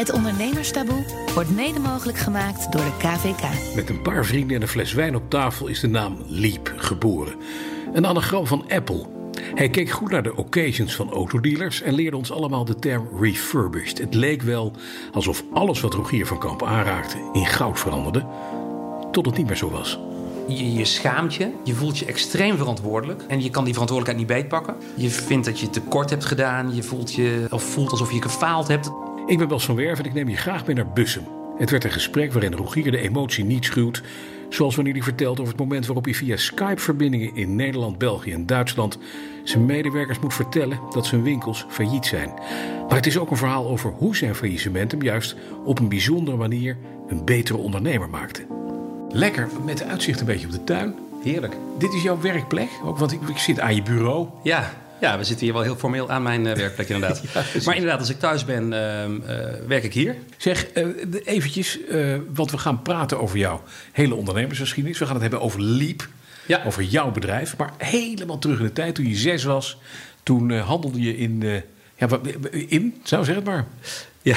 [0.00, 3.74] Het ondernemerstaboe wordt mede mogelijk gemaakt door de KVK.
[3.74, 7.34] Met een paar vrienden en een fles wijn op tafel is de naam Leap geboren.
[7.92, 9.06] Een anagram van Apple.
[9.54, 13.98] Hij keek goed naar de occasions van autodealers en leerde ons allemaal de term refurbished.
[13.98, 14.72] Het leek wel
[15.12, 18.26] alsof alles wat Rogier van Kamp aanraakte in goud veranderde,
[19.12, 20.00] tot het niet meer zo was.
[20.48, 24.38] Je, je schaamt je, je voelt je extreem verantwoordelijk en je kan die verantwoordelijkheid niet
[24.38, 24.76] beetpakken.
[24.94, 28.68] Je vindt dat je tekort hebt gedaan, je voelt, je, of voelt alsof je gefaald
[28.68, 28.90] hebt.
[29.30, 31.24] Ik ben Bas van Werf en ik neem je graag mee naar Bussum.
[31.58, 34.02] Het werd een gesprek waarin Rogier de emotie niet schuwt.
[34.48, 38.46] Zoals wanneer hij vertelt over het moment waarop hij via Skype-verbindingen in Nederland, België en
[38.46, 38.98] Duitsland
[39.44, 42.28] zijn medewerkers moet vertellen dat zijn winkels failliet zijn.
[42.88, 46.36] Maar het is ook een verhaal over hoe zijn faillissement hem juist op een bijzondere
[46.36, 46.76] manier
[47.08, 48.46] een betere ondernemer maakte.
[49.08, 50.94] Lekker, met uitzicht een beetje op de tuin.
[51.22, 51.56] Heerlijk.
[51.78, 54.28] Dit is jouw werkplek, ook, want ik, ik zit aan je bureau.
[54.42, 57.22] Ja, ja, we zitten hier wel heel formeel aan mijn uh, werkplek inderdaad.
[57.64, 59.36] maar inderdaad, als ik thuis ben, ehm, eh,
[59.66, 60.16] werk ik hier.
[60.36, 60.86] Zeg, eh,
[61.24, 64.98] eventjes, eh, want we gaan praten over jouw hele ondernemersgeschiedenis.
[64.98, 66.08] We gaan het hebben over Leap,
[66.46, 66.62] Ja.
[66.66, 67.56] over jouw bedrijf.
[67.56, 69.78] Maar helemaal terug in de tijd, toen je zes was,
[70.22, 71.42] toen eh, handelde je in...
[71.42, 71.52] eh,
[71.96, 73.66] ja, wat- in, zou zeg het maar.
[74.22, 74.36] Ja,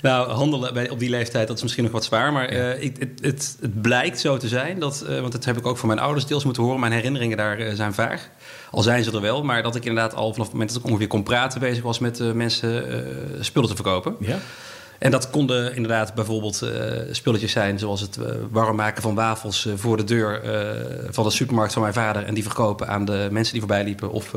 [0.00, 2.32] nou, handelen bij, op die leeftijd, dat is misschien nog wat zwaar.
[2.32, 5.56] Maar eh, ik, het, het, het blijkt zo te zijn, dat, eh, want dat heb
[5.56, 6.80] ik ook van mijn ouders deels moeten horen.
[6.80, 8.28] Mijn herinneringen daar eh, zijn vaag.
[8.70, 10.88] Al zijn ze er wel, maar dat ik inderdaad al vanaf het moment dat ik
[10.88, 11.60] ongeveer kon praten...
[11.60, 12.84] bezig was met mensen
[13.40, 14.16] spullen te verkopen.
[14.20, 14.38] Ja?
[15.04, 16.70] En dat konden inderdaad bijvoorbeeld eh,
[17.10, 17.78] spulletjes zijn...
[17.78, 20.42] zoals het eh, warm maken van wafels eh, voor de deur
[21.10, 22.24] van de supermarkt van mijn vader...
[22.24, 24.10] en die verkopen aan de mensen die voorbij liepen.
[24.10, 24.34] Of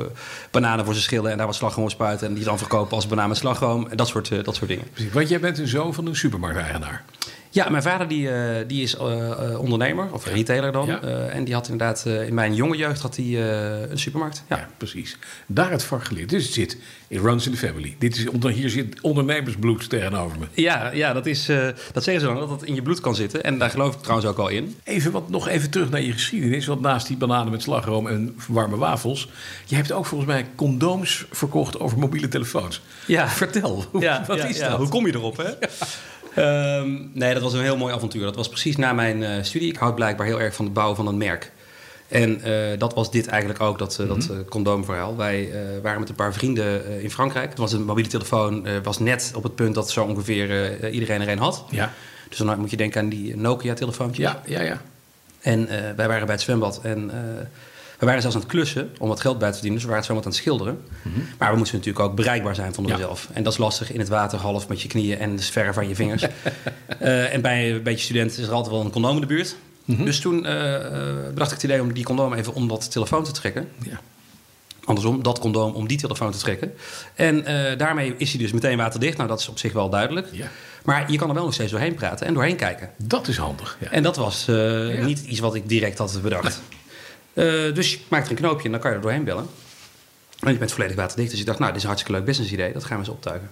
[0.51, 2.27] bananen voor ze schillen en daar wat slagroom op spuiten...
[2.27, 3.87] en die dan verkopen als banaan met slagroom.
[3.87, 4.85] En dat soort, dat soort dingen.
[4.93, 7.03] Precies, want jij bent een zoon van een supermarkteigenaar.
[7.49, 10.85] Ja, mijn vader die, eh, die is eh, eh, ondernemer, of retailer dan.
[10.85, 10.99] Ja.
[11.27, 13.25] En die had inderdaad in mijn jonge jeugd had hij,
[13.89, 14.43] een supermarkt.
[14.49, 14.67] Ja, Ja.
[14.77, 15.17] precies.
[15.45, 16.29] Daar het vak geleerd.
[16.29, 17.95] Dus het zit, it runs in the family.
[17.99, 20.45] Dit is, hier zit ondernemersbloed tegenover me.
[20.53, 21.45] Ja, ja dat, is,
[21.91, 23.43] dat zeggen ze dan, dat het in je bloed kan zitten.
[23.43, 24.75] En daar geloof ik trouwens ook al in.
[24.83, 26.65] Even, wat, nog even terug naar je geschiedenis.
[26.65, 29.29] Want naast die bananen met slagroom en warme wafels...
[29.65, 32.81] je hebt ook volgens mij condooms verkocht over mobiele telefoons.
[33.05, 33.27] Ja.
[33.29, 34.77] Vertel, hoe- Ja, wat is dat?
[34.77, 35.49] Hoe kom je erop, hè?
[36.37, 38.23] Ehm, nee, dat was een heel mooi avontuur.
[38.23, 39.69] Dat was precies na mijn eh, studie.
[39.69, 41.51] Ik houd blijkbaar heel erg van het bouwen van een merk.
[42.07, 45.15] En eh, dat was dit eigenlijk ook, dat, eh, dat eh, condoomverhaal.
[45.15, 47.49] Wij waren met een paar vrienden in Frankrijk.
[47.49, 51.29] Het was een mobiele telefoon, was net op het punt dat zo ongeveer iedereen er
[51.29, 51.65] een had.
[51.69, 51.93] Ja,
[52.29, 54.25] Dus dan moet je denken aan die Nokia-telefoontjes.
[54.25, 54.61] ja, ja.
[54.61, 54.81] ja.
[55.41, 57.11] En wij waren bij het zwembad en
[57.97, 59.79] we waren zelfs aan het klussen om wat geld bij te verdienen.
[59.81, 60.81] Dus we waren het zwembad aan het schilderen.
[61.37, 63.05] Maar we moesten natuurlijk ook bereikbaar zijn, vonden we Ja.
[63.05, 63.27] zelf.
[63.33, 65.87] En dat is lastig in het water, half met je knieën en dus verre van
[65.87, 66.23] je vingers.
[66.99, 69.55] Eh, en bij een beetje studenten is er altijd wel een condoom in de buurt.
[69.85, 73.23] Dus toen eh, eh, bedacht ik het idee om die condoom even om dat telefoon
[73.23, 73.69] te trekken.
[73.83, 73.99] ja.
[74.85, 76.73] Andersom, dat condoom om die telefoon te trekken.
[77.15, 77.43] En
[77.77, 79.17] daarmee is hij dus meteen waterdicht.
[79.17, 80.27] Nou, dat is op zich wel duidelijk.
[80.31, 80.47] Ja.
[80.83, 82.89] Maar je kan er wel nog steeds doorheen praten en doorheen kijken.
[82.97, 83.77] Dat is handig.
[83.79, 83.89] Ja.
[83.91, 84.47] En dat was
[85.01, 86.61] niet iets wat ik direct had bedacht.
[87.37, 89.47] Eh, dus je maakt er een knoopje en dan kan je er doorheen bellen.
[90.39, 91.31] En je bent volledig waterdicht.
[91.31, 92.73] Dus ik dacht, nou, dit is een hartstikke leuk business idee.
[92.73, 93.49] Dat gaan we eens optuigen.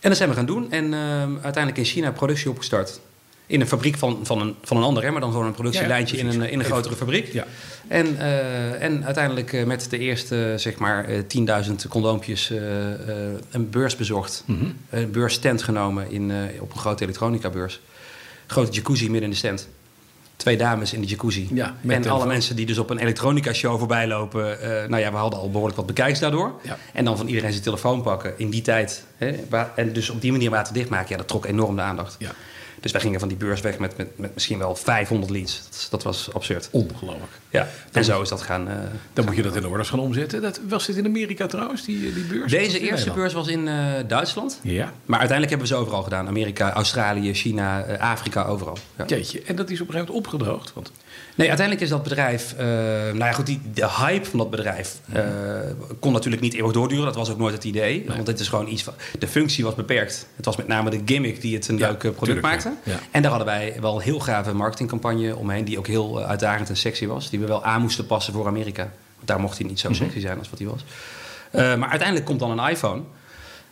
[0.00, 0.70] En dat zijn we gaan doen.
[0.72, 3.00] En ehm, uiteindelijk in China productie opgestart.
[3.46, 6.16] In een fabriek van, van, een, van een ander, hè, maar dan gewoon een productielijntje
[6.16, 7.32] Ja, in, een, in een grotere fabriek.
[7.32, 7.46] Ja.
[7.88, 12.52] En, eh, en uiteindelijk eh, met de eerste, zeg maar, eh, 10.000 condoompjes
[13.50, 14.42] een beurs bezorgd.
[14.46, 14.64] Mhm.
[14.90, 17.80] Een beursstand genomen in, op een grote elektronica-beurs.
[18.46, 19.68] Grote jacuzzi midden in de stand.
[20.38, 21.48] Twee dames in de jacuzzi.
[21.52, 22.28] Ja, met en alle telefoon.
[22.28, 24.60] mensen die dus op een elektronica-show voorbij lopen.
[24.60, 26.52] eh, nou ja, we hadden al behoorlijk wat bekijks daardoor.
[26.62, 26.78] Ja.
[26.92, 29.04] En dan van iedereen zijn telefoon pakken in die tijd.
[29.16, 31.08] Hè, waar- en dus op die manier water dichtmaken.
[31.10, 32.16] Ja, dat trok enorm de aandacht.
[32.18, 32.30] Ja.
[32.80, 35.62] Dus wij gingen van die beurs weg met, met, met misschien wel 500 leads.
[35.90, 36.68] Dat, was absurd.
[36.70, 37.32] Ongelooflijk.
[37.50, 38.68] Ja, en zo is dat gaan...
[38.68, 38.74] eh,
[39.12, 40.42] Dan moet je dat in orders gaan omzetten.
[40.42, 42.50] Dat, was dit in Amerika trouwens, die, die beurs?
[42.50, 43.74] Deze eerste beurs was in eh,
[44.08, 44.58] Duitsland.
[44.62, 44.92] Ja.
[45.04, 46.26] Maar uiteindelijk hebben we ze overal gedaan.
[46.28, 48.76] Amerika, Australië, China, eh, Afrika, overal.
[48.98, 49.04] Ja.
[49.06, 50.72] Jeetje, en dat is op een gegeven moment opgedroogd.
[50.74, 50.90] Want
[51.34, 52.54] Nee, uiteindelijk is dat bedrijf...
[52.58, 55.24] eh, nou ja, goed, die, de hype van dat bedrijf eh,
[56.00, 57.04] kon natuurlijk niet eeuwig doorduren.
[57.04, 58.04] Dat was ook nooit het idee.
[58.06, 58.94] Want dit is gewoon iets van...
[59.18, 60.26] De functie was beperkt.
[60.36, 62.72] Het was met name de gimmick die het een Ja, leuk product tuurlijk, maakte.
[62.82, 62.98] Ja.
[63.10, 65.64] En daar hadden wij wel een heel gave marketingcampagne omheen...
[65.64, 67.30] die ook heel eh, uitdagend en sexy was.
[67.30, 68.90] Die we wel aan moesten passen voor Amerika.
[69.14, 70.84] Want daar mocht hij niet zo sexy zijn als wat hij was.
[71.52, 73.02] Maar uiteindelijk komt dan een iPhone...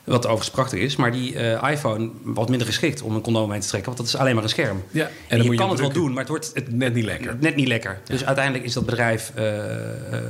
[0.06, 3.60] Wat overigens prachtig is, maar die eh, iPhone wat minder geschikt om een condoom heen
[3.60, 3.94] te trekken.
[3.94, 4.82] Want dat is alleen maar een scherm.
[4.90, 7.36] Ja, en je kan het wel doen, maar het wordt het, net niet lekker.
[7.40, 8.00] net niet lekker.
[8.04, 10.20] Dus uiteindelijk is dat bedrijf eh, eh,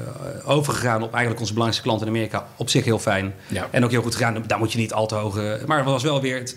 [0.45, 2.49] overgegaan op eigenlijk onze belangrijkste klant in Amerika.
[2.57, 3.35] Op zich heel fijn.
[3.49, 3.69] Ja.
[3.71, 4.45] En ook heel goed gedaan.
[4.47, 5.61] Daar moet je niet al te hoge...
[5.67, 6.39] Maar het was wel weer...
[6.39, 6.57] Het,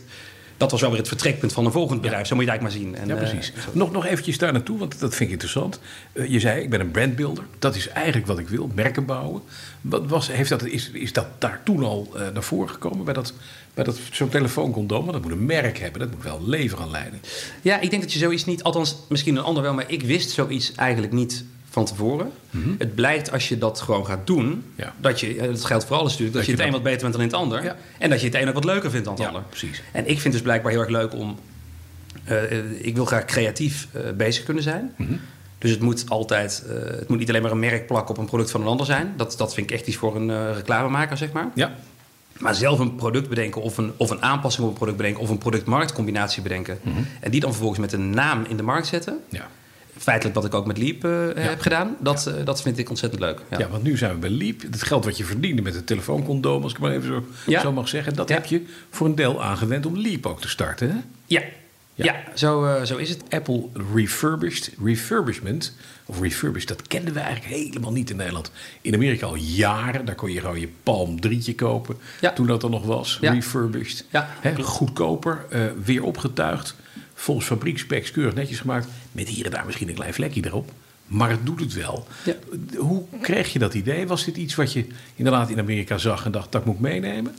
[0.59, 2.27] dat was wel weer het vertrekpunt van een volgend bedrijf.
[2.27, 3.07] Zo moet je het eigenlijk maar zien.
[3.07, 3.53] ja, En, precies.
[3.53, 5.79] eh, nog, nog eventjes daar naartoe, want dat vind ik interessant.
[6.13, 7.44] Eh, je zei, ik ben een brandbuilder.
[7.59, 9.41] Dat is eigenlijk wat ik wil, merken bouwen.
[9.81, 13.06] Wat was, heeft dat, is, is dat daar toen al eh, naar voren gekomen?
[13.06, 13.33] Bij, dat,
[13.73, 15.11] bij dat, zo'n telefooncondoom?
[15.11, 16.00] Dat moet een merk hebben.
[16.00, 17.21] Dat moet wel leven gaan leiden.
[17.61, 20.29] Ja, ik denk dat je zoiets niet, althans misschien een ander wel, maar ik wist
[20.29, 22.31] zoiets eigenlijk niet van tevoren.
[22.77, 24.57] Het blijkt als je dat gewoon gaat doen, Mhm.
[24.75, 24.94] Ja.
[25.01, 27.01] dat je, eh, dat geldt voor alles natuurlijk, dat, Dat je het een wat beter
[27.01, 27.63] bent dan in het ander.
[27.63, 27.75] Ja.
[27.98, 29.44] En dat je het een ook wat leuker vindt dan het Ja, ander.
[29.50, 29.81] precies.
[29.92, 31.38] En ik vind dus blijkbaar heel erg leuk om,
[32.24, 33.88] eh, eh, ik wil graag creatief
[34.18, 34.94] bezig kunnen zijn.
[34.98, 35.13] Mhm.
[35.57, 36.63] Dus het moet altijd,
[36.98, 39.13] het moet niet alleen maar een merk plakken op een product van een ander zijn.
[39.18, 41.48] Dat, dat vind ik echt iets voor een reclamemaker, zeg maar.
[41.56, 41.75] Ja,
[42.38, 45.30] Maar zelf een product bedenken of een, of een aanpassing op een product bedenken of
[45.30, 46.80] een product-marktcombinatie bedenken.
[47.19, 49.19] En die dan vervolgens met een naam in de markt zetten.
[49.30, 49.48] ja.
[49.99, 51.95] Feitelijk wat ik ook met Leap eh, heb gedaan.
[51.99, 53.39] Dat, eh, dat vind ik ontzettend leuk.
[53.49, 53.59] Ja.
[53.59, 53.67] Ja.
[53.69, 54.61] want nu zijn we bij Leap.
[54.61, 57.87] Het geld wat je verdiende met het telefooncondoom, als ik maar even zo, zo mag
[57.87, 60.89] zeggen, dat heb je voor een deel aangewend om Leap ook te starten.
[60.89, 60.97] Hè?
[61.25, 61.41] ja.
[62.05, 62.15] Ja.
[62.33, 63.23] Zo, eh, zo is het.
[63.29, 65.75] Apple refurbished, refurbishment,
[66.05, 68.51] of refurbished, dat kenden we eigenlijk helemaal niet in Nederland.
[68.81, 72.33] In Amerika al jaren, daar kon je gewoon je Palm 3'tje kopen, Ja.
[72.33, 74.05] toen dat er nog was, refurbished.
[74.09, 74.29] Ja.
[74.41, 75.45] Hè, goedkoper,
[75.83, 76.75] weer opgetuigd,
[77.19, 80.71] volgens fabriekspecs keurig netjes gemaakt, met hier en daar misschien een klein vlekje erop.
[81.07, 82.07] Maar het doet het wel.
[82.25, 82.36] Ja.
[82.77, 84.07] Hoe kreeg je dat idee?
[84.07, 84.86] Was dit iets wat je
[85.16, 87.36] inderdaad in Amerika zag en dacht, dat moet ik meenemen?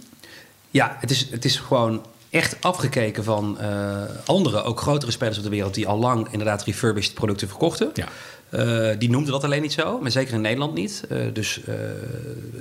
[0.70, 5.42] Ja, het is, het is gewoon echt afgekeken van eh, andere, ook grotere spelers op
[5.44, 5.74] de wereld...
[5.74, 7.90] die al lang inderdaad refurbished producten verkochten.
[7.94, 8.06] Ja.
[8.50, 11.04] Eh, die noemden dat alleen niet zo, maar zeker in Nederland niet.
[11.08, 11.60] Eh, dus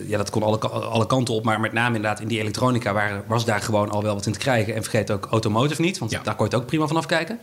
[0.07, 1.44] ja, dat kon alle, alle kanten op.
[1.44, 4.33] Maar met name inderdaad in die elektronica waren, was daar gewoon al wel wat in
[4.33, 4.75] te krijgen.
[4.75, 6.21] En vergeet ook automotive niet, want Ja.
[6.24, 7.39] daar kon je het ook prima vanaf kijken.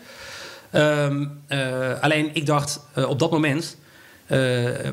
[0.70, 3.76] Ehm, eh, alleen ik dacht op dat moment...
[4.26, 4.38] eh,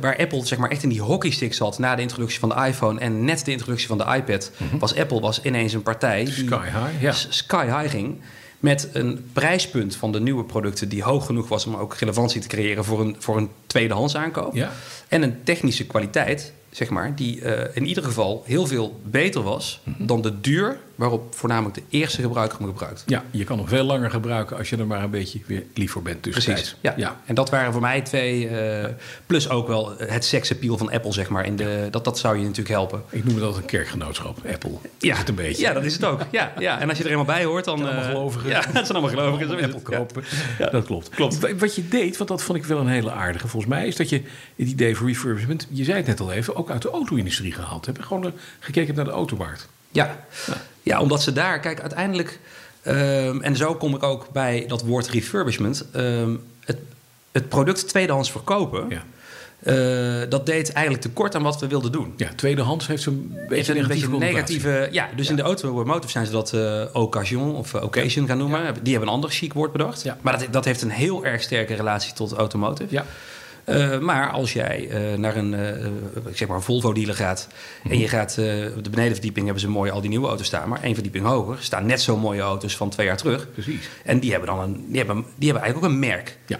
[0.02, 3.00] waar Apple zeg maar, echt in die hockeystick zat na de introductie van de iPhone
[3.00, 6.54] en net de introductie van de iPad, was Apple was ineens een partij die Mhm.
[6.54, 7.12] Sky high, ja.
[7.12, 8.22] sky high ging.
[8.60, 12.48] Met een prijspunt van de nieuwe producten die hoog genoeg was om ook relevantie te
[12.48, 14.56] creëren voor een, voor een tweedehands aankoop.
[14.56, 14.72] Ja.
[15.08, 19.82] En een technische kwaliteit, zeg maar, die eh, in ieder geval heel veel beter was
[19.84, 20.06] Mhm.
[20.06, 23.04] dan de duur waarop voornamelijk de eerste gebruiker hem gebruikt.
[23.06, 25.92] Ja, je kan hem veel langer gebruiken als je er maar een beetje weer lief
[25.92, 26.22] voor bent.
[26.22, 26.76] Precies.
[26.82, 26.94] Ja.
[26.98, 27.22] ja.
[27.26, 28.48] En dat waren voor mij twee.
[28.48, 28.90] eh,
[29.26, 31.46] plus ook wel het seksappeal van Apple, zeg maar.
[31.46, 33.04] In de, dat, dat zou je natuurlijk helpen.
[33.10, 34.72] Ik noem het altijd een kerkgenootschap, Apple.
[34.98, 35.62] Ja, het een beetje.
[35.62, 36.22] Ja, dat is het ook.
[36.32, 36.80] Ja, ja.
[36.80, 37.78] En als je er eenmaal bij hoort, dan.
[37.78, 38.50] zijn allemaal eh, gelovigen.
[38.50, 39.58] Ja, het zijn allemaal gelovigen.
[39.58, 40.24] Is Apple kopen.
[40.60, 40.70] Ja.
[40.70, 41.10] Dat klopt.
[41.10, 41.40] Klopt.
[41.40, 43.96] Wa- Wat je deed, want dat vond ik wel een hele aardige volgens mij, is
[43.96, 44.22] dat je
[44.56, 47.86] het idee voor refurbishment, je zei het net al even, ook uit de auto-industrie gehaald
[47.86, 48.04] hebt.
[48.04, 49.68] Gewoon eh, gekeken naar de automarkt.
[49.94, 50.26] Ja.
[50.82, 52.40] ja, omdat ze daar, kijk, uiteindelijk.
[52.82, 55.86] ehm, en zo kom ik ook bij dat woord refurbishment.
[55.92, 56.36] ehm,
[56.66, 56.78] het,
[57.32, 58.86] het product tweedehands verkopen.
[58.90, 59.04] Ja.
[59.64, 62.14] eh, dat deed eigenlijk tekort aan wat we wilden doen.
[62.18, 64.88] Ja, tweedehands heeft zo'n Heeft beetje een een beetje een negatieve.
[64.92, 68.74] Ja, dus in de automotive zijn ze dat eh occasion of eh, occasion gaan noemen.
[68.82, 70.04] Die hebben een ander chic woord bedacht.
[70.04, 70.18] Ja.
[70.22, 72.94] Maar dat, dat heeft een heel erg sterke relatie tot automotive.
[72.94, 73.06] Ja.
[73.64, 75.86] Eh, maar als jij eh, naar een, eh,
[76.30, 77.48] ik zeg maar een Volvo-dealer gaat...
[77.90, 78.46] en je gaat eh,
[78.78, 80.70] op de benedenverdieping hebben ze mooi al die nieuwe auto's staan...
[80.70, 83.52] maar één verdieping hoger staan net zo mooie auto's van twee jaar terug.
[83.52, 83.90] Precies.
[84.04, 86.38] En die hebben dan een, die hebben, die hebben eigenlijk ook een merk.
[86.46, 86.60] Ja.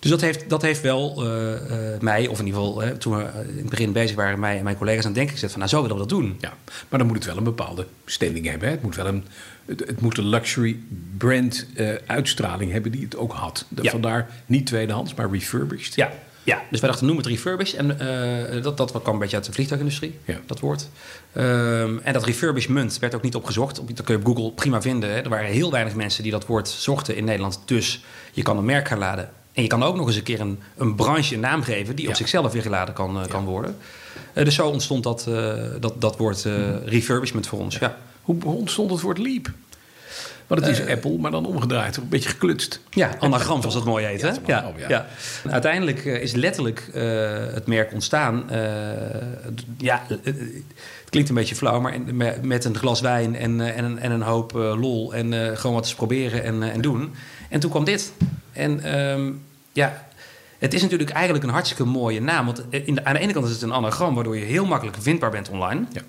[0.00, 1.54] Dus dat heeft, dat heeft wel eh,
[1.94, 4.38] eh, mij, of in ieder geval hè, toen we in het begin bezig waren...
[4.38, 5.58] mij en mijn collega's aan het denken gezet van...
[5.58, 6.36] nou, zo willen we dat doen.
[6.40, 6.52] ja,
[6.88, 8.68] maar dan moet het wel een bepaalde standing hebben.
[8.68, 8.74] Hè?
[8.74, 9.24] Het moet wel een,
[9.66, 10.78] het, het moet een luxury
[11.18, 13.64] brand eh, uitstraling hebben die het ook had.
[13.68, 13.90] De- Ja.
[13.90, 15.94] Vandaar niet tweedehands, maar refurbished.
[15.94, 16.12] Ja,
[16.42, 16.62] ja.
[16.70, 17.78] dus wij dachten, noem het refurbished.
[17.78, 17.86] En
[18.62, 20.38] dat, dat kwam een beetje uit de vliegtuigindustrie, Ja.
[20.46, 20.88] dat woord.
[21.32, 23.78] Ehm, en dat refurbishment werd ook niet opgezocht.
[23.78, 25.10] Op, dat kun je op Google prima vinden.
[25.10, 25.16] Hè.
[25.20, 27.60] Er waren heel weinig mensen die dat woord zochten in Nederland.
[27.64, 29.30] Dus je kan een merk gaan laden.
[29.52, 31.96] En je kan ook nog eens een keer een, een branche een naam geven...
[31.96, 32.16] die op Ja.
[32.16, 33.76] zichzelf weer geladen kan, eh, kan worden.
[34.32, 36.46] Eh, dus zo ontstond dat, eh, dat, dat woord
[36.84, 37.78] refurbishment voor ons.
[37.78, 37.96] Ja.
[38.22, 39.50] Hoe ontstond het woord Leap?
[40.46, 42.80] Want het is Apple, maar dan omgedraaid, een beetje geklutst.
[42.90, 44.20] Ja, anagram zoals dat mooi heet.
[44.20, 44.38] Ja, Hè?
[44.46, 44.88] Ja, ja.
[44.88, 45.06] ja.
[45.50, 46.90] Uiteindelijk is letterlijk
[47.54, 48.44] het merk ontstaan.
[49.78, 51.94] ja, het klinkt een beetje flauw, maar
[52.42, 55.14] met een glas wijn en, en, een, en een hoop lol.
[55.14, 57.14] En gewoon wat eens proberen en, en doen.
[57.50, 58.12] En toen kwam dit.
[58.52, 59.32] En ehm,
[59.72, 60.06] ja,
[60.58, 62.46] het is natuurlijk eigenlijk een hartstikke mooie naam.
[62.46, 64.96] Want in de, aan de ene kant is het een anagram, waardoor je heel makkelijk
[65.00, 65.84] vindbaar bent online.
[65.92, 66.02] Ja.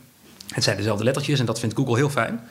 [0.53, 2.41] Het zijn dezelfde lettertjes en dat vindt Google heel fijn.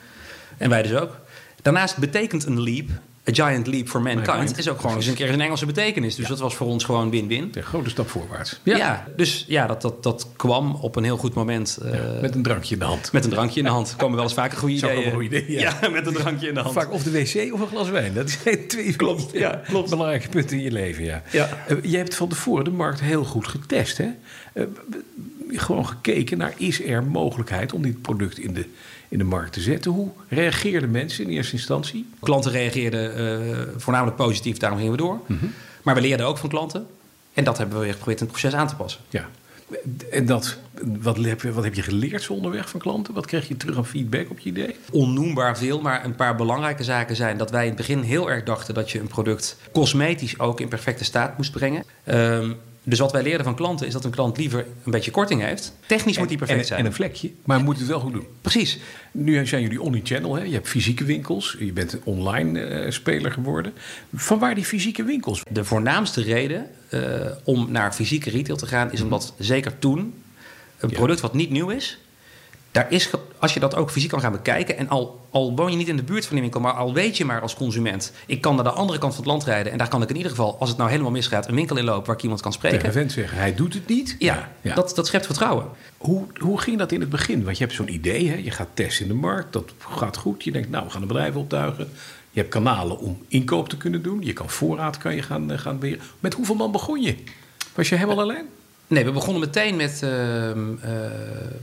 [0.57, 1.15] En wij dus ook.
[1.61, 2.89] Daarnaast betekent een leap,
[3.35, 6.15] giant leap for mankind, is ook gewoon eens een keer een Engelse betekenis.
[6.15, 7.51] Dus dat was voor ons gewoon win-win.
[7.53, 8.59] Een grote stap voorwaarts.
[8.63, 9.07] Ja.
[9.15, 11.77] dus ja, dat, dat, dat kwam op een heel goed moment.
[11.81, 13.11] eh, Met een drankje in de hand.
[13.11, 13.93] met een drankje in de hand.
[13.97, 15.05] Komen wel eens vaker goede ideeën.
[15.05, 15.73] een goed idee, ja.
[15.81, 15.89] ja.
[15.89, 16.73] met een drankje in de hand.
[16.73, 18.13] Vaak of de wc of een glas wijn.
[18.13, 19.89] Dat zijn twee Klopt, ja, klopt.
[19.89, 21.03] belangrijke punten in je leven.
[21.03, 21.23] Ja.
[21.31, 21.49] Ja.
[21.67, 23.97] Eh, jij hebt van tevoren de markt heel goed getest.
[23.97, 24.09] Hè?
[24.53, 24.63] Eh,
[25.47, 28.65] gewoon gekeken naar is er mogelijkheid om dit product in de,
[29.11, 29.91] in de markt te zetten.
[29.91, 32.09] Hoe reageerden mensen in eerste instantie?
[32.19, 35.19] Klanten reageerden uh, voornamelijk positief, daarom gingen we door.
[35.81, 36.87] Maar we leerden ook van klanten.
[37.33, 39.01] En dat hebben we geprobeerd in het proces aan te passen.
[39.09, 39.29] Ja.
[40.11, 43.13] En dat, wat, heb je, wat heb je geleerd zo onderweg van klanten?
[43.13, 44.75] Wat kreeg je terug aan feedback op je idee?
[44.91, 48.43] Onnoembaar veel, maar een paar belangrijke zaken zijn dat wij in het begin heel erg
[48.43, 51.83] dachten dat je een product cosmetisch ook in perfecte staat moest brengen.
[52.05, 55.41] Um, dus wat wij leren van klanten is dat een klant liever een beetje korting
[55.41, 55.73] heeft.
[55.85, 56.79] Technisch moet die perfect en, zijn.
[56.79, 58.27] En een vlekje, maar moet het wel goed doen.
[58.41, 58.79] Precies.
[59.11, 60.35] Nu zijn jullie omnichannel.
[60.35, 60.43] Hè?
[60.43, 61.55] Je hebt fysieke winkels.
[61.59, 63.73] Je bent een online uh, speler geworden.
[64.13, 65.41] Van waar die fysieke winkels?
[65.49, 67.01] De voornaamste reden uh,
[67.43, 68.91] om naar fysieke retail te gaan...
[68.91, 70.13] is omdat zeker toen
[70.77, 71.99] een product wat niet nieuw is
[72.71, 73.09] daar is,
[73.39, 75.95] als je dat ook fysiek kan gaan bekijken, en al, al woon je niet in
[75.95, 78.63] de buurt van die winkel, maar al weet je maar als consument, ik kan naar
[78.63, 80.69] de andere kant van het land rijden en daar kan ik in ieder geval, als
[80.69, 82.79] het nou helemaal misgaat, een winkel inlopen waar ik iemand kan spreken.
[82.79, 84.15] Tegen vent zeggen, hij doet het niet.
[84.19, 84.75] Ja, ja.
[84.75, 85.65] Dat, dat schept vertrouwen.
[85.97, 87.43] Hoe, hoe ging dat in het begin?
[87.43, 88.35] Want je hebt zo'n idee, hè?
[88.35, 90.43] je gaat testen in de markt, dat gaat goed.
[90.43, 91.89] Je denkt, nou, we gaan een bedrijf optuigen.
[92.31, 94.21] Je hebt kanalen om inkoop te kunnen doen.
[94.21, 96.03] Je kan voorraad kan je gaan, eh, gaan beheren.
[96.19, 97.15] Met hoeveel man begon je?
[97.73, 98.45] Was je helemaal alleen?
[98.91, 100.55] Nee, we begonnen meteen met, uh, uh,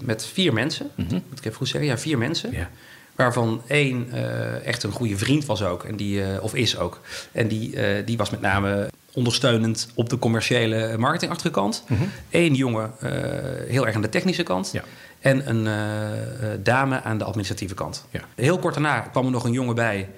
[0.00, 0.90] met vier mensen.
[0.94, 1.23] Mm -hmm.
[1.28, 1.90] Moet ik even goed zeggen?
[1.90, 2.52] Ja, vier mensen.
[2.52, 2.70] Ja.
[3.14, 5.85] Waarvan één uh, echt een goede vriend was ook.
[5.85, 7.00] En die, of is ook.
[7.32, 11.85] En die, die was met name ondersteunend op de commerciële marketingachtige kant.
[11.88, 12.02] Mhm.
[12.30, 12.92] Eén jongen
[13.68, 14.70] heel erg aan de technische kant.
[14.73, 14.82] Ja.
[15.20, 15.68] En een
[16.62, 18.06] dame aan de administratieve kant.
[18.11, 18.20] Ja.
[18.35, 20.08] Heel kort daarna kwam er nog een jongen bij...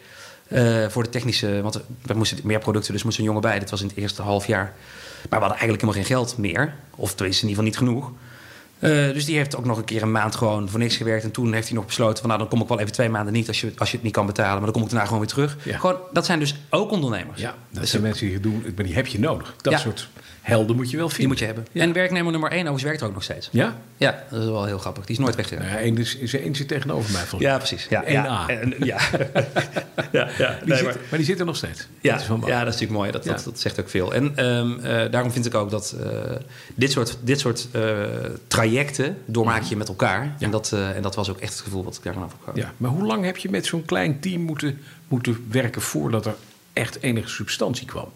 [0.88, 3.58] voor de technische, want we moesten meer producten, dus moest een jongen bij.
[3.58, 4.74] Dit was in het eerste half jaar.
[5.28, 6.74] Maar we hadden eigenlijk helemaal geen geld meer.
[6.96, 8.12] Of tenminste in ieder geval niet genoeg.
[8.78, 11.24] Uh, dus die heeft ook nog een keer een maand gewoon voor niks gewerkt.
[11.24, 12.26] En toen heeft hij nog besloten van...
[12.26, 14.12] nou, dan kom ik wel even twee maanden niet als je, als je het niet
[14.14, 14.54] kan betalen.
[14.54, 15.56] Maar dan kom ik daarna gewoon weer terug.
[15.64, 15.78] Ja.
[15.78, 17.40] Gewoon, dat zijn dus ook ondernemers.
[17.40, 19.54] Ja, dat Dus zijn mensen die doen, maar die heb je nodig.
[19.62, 19.78] Dat Ja.
[19.78, 20.08] soort
[20.40, 21.32] helden moet je wel Die vinden.
[21.32, 21.66] moet je hebben.
[21.72, 21.82] Ja.
[21.82, 23.48] En werknemer nummer één overigens werkt er ook nog steeds.
[23.52, 23.76] Ja?
[23.96, 25.04] Ja, dat is wel heel grappig.
[25.06, 25.64] Die is nooit weggegaan.
[25.64, 27.20] Nou ja, één, is, is, één zit tegenover mij.
[27.20, 27.86] volgens Ja, precies.
[27.90, 28.06] Ja, 1A.
[28.12, 28.98] ja, en- ja.
[30.12, 30.28] ja, ja.
[30.38, 30.58] mij.
[30.58, 31.18] Die Nee, zit, maar- maar...
[31.18, 31.86] die zit er nog steeds.
[32.00, 33.10] Ja, Dat is ja, dat is natuurlijk mooi.
[33.10, 34.14] Dat, dat, dat zegt ook veel.
[34.14, 36.08] En ehm, eh, daarom vind ik ook dat eh,
[36.74, 37.82] dit soort, dit soort eh,
[38.46, 40.34] trajecten doormaak je met elkaar.
[40.38, 42.56] En, dat, en dat was ook echt het gevoel wat ik daarvan gehad.
[42.56, 46.34] Ja, maar hoe lang heb je met zo'n klein team moeten, moeten werken voordat er
[46.72, 48.08] echt enige substantie kwam?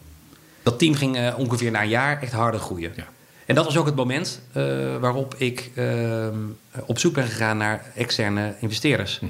[0.64, 2.92] Dat team ging eh, ongeveer na een jaar echt harder groeien.
[2.96, 3.06] Ja.
[3.46, 4.64] En dat was ook het moment eh,
[5.00, 6.38] waarop ik ehm,
[6.86, 9.20] op zoek ben gegaan naar externe investeerders.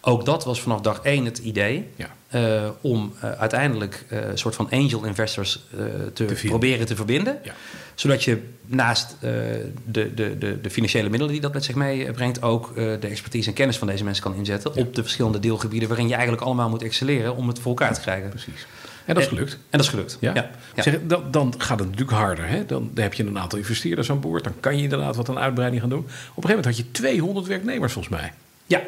[0.00, 1.88] Ook dat was vanaf dag één het idee.
[1.96, 2.08] Ja.
[2.28, 5.66] eh, om uiteindelijk een soort van angel investors
[6.14, 6.48] te, vinden.
[6.48, 7.38] proberen te verbinden.
[7.42, 7.54] Ja.
[7.94, 12.42] Zodat je naast de, de, de, de financiële middelen die dat met zich meebrengt...
[12.42, 14.74] ook de expertise en kennis van deze mensen kan inzetten...
[14.74, 17.36] op de verschillende deelgebieden waarin je eigenlijk allemaal moet excelleren...
[17.36, 18.28] om het voor elkaar te krijgen.
[18.28, 18.66] Precies.
[19.08, 19.52] En dat is gelukt.
[19.52, 20.16] En dat is gelukt.
[20.20, 20.34] Ja?
[20.34, 20.50] ja.
[20.74, 20.82] ja.
[20.82, 22.48] Zeg, dan, dan gaat het natuurlijk harder.
[22.48, 22.66] Hè?
[22.66, 24.44] Dan, dan heb je een aantal investeerders aan boord.
[24.44, 25.98] Dan kan je inderdaad wat aan uitbreiding gaan doen.
[25.98, 28.32] Op een gegeven moment had je 200 werknemers volgens mij.
[28.66, 28.80] Ja.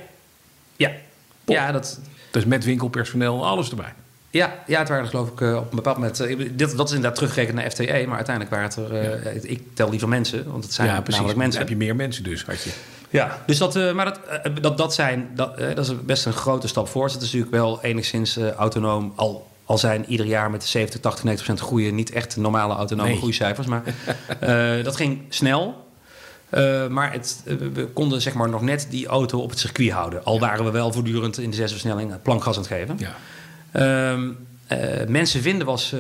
[0.77, 0.91] Ja.
[1.47, 2.01] Ja, dat,
[2.31, 3.93] Dus met winkelpersoneel, alles erbij.
[4.31, 6.21] ja, ja, het waren geloof ik eh, op een bepaald moment...
[6.21, 9.27] eh, dit, dat is inderdaad teruggerekend naar FTE, maar uiteindelijk waren het er...
[9.45, 11.13] eh, Ik tel liever mensen, want het zijn ja, precies.
[11.15, 11.61] namelijk Dan mensen.
[11.61, 12.71] heb je meer mensen dus, had je.
[13.11, 14.21] Ja, dus dat, maar dat,
[14.63, 17.05] dat, dat, zijn, dat, dat is best een grote stap voor.
[17.05, 19.13] Het is natuurlijk wel enigszins autonoom.
[19.17, 22.75] Al, al zijn ieder jaar met de 70, 80, 90 procent groeien niet echt normale
[22.75, 23.19] autonome Nee.
[23.19, 23.67] groeicijfers.
[23.67, 23.83] Maar
[24.41, 25.89] eh, dat ging snel.
[26.49, 29.91] Eh, maar het, eh, we konden zeg maar nog net die auto op het circuit
[29.91, 30.25] houden.
[30.25, 32.99] Al waren we wel voortdurend in de zesversnelling plankgas aan het geven.
[32.99, 33.15] Ja.
[33.73, 34.29] Ehm,
[34.67, 35.95] eh, mensen vinden was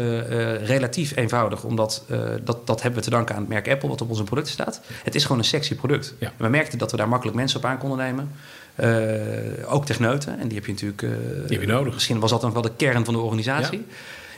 [0.63, 2.05] relatief eenvoudig, omdat
[2.45, 4.81] dat, dat hebben we te danken aan het merk Apple, wat op onze producten staat.
[5.03, 6.15] Het is gewoon een sexy product.
[6.19, 6.27] Ja.
[6.27, 8.31] En we merkten dat we daar makkelijk mensen op aan konden nemen.
[8.81, 11.03] Eh, ook techneuten, en die heb je natuurlijk.
[11.03, 11.09] eh,
[11.47, 11.95] Die heb je nodig.
[11.95, 13.87] Misschien was dat dan wel de kern van de organisatie.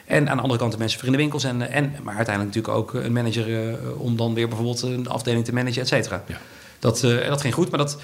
[0.07, 1.45] En aan de andere kant de mensen voor in de winkels.
[1.45, 5.45] En, en, maar uiteindelijk natuurlijk ook een manager eh, om dan weer bijvoorbeeld een afdeling
[5.45, 6.25] te managen, et cetera.
[6.27, 6.37] Ja.
[6.79, 7.99] Dat, dat ging goed, maar dat,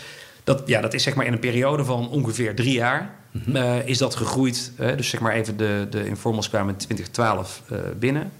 [0.44, 3.80] dat, ja, dat is zeg maar in een periode van ongeveer drie jaar Mhm.
[3.84, 4.72] is dat gegroeid.
[4.96, 8.30] dus zeg maar even de, de informals kwamen in 2012 eh, binnen.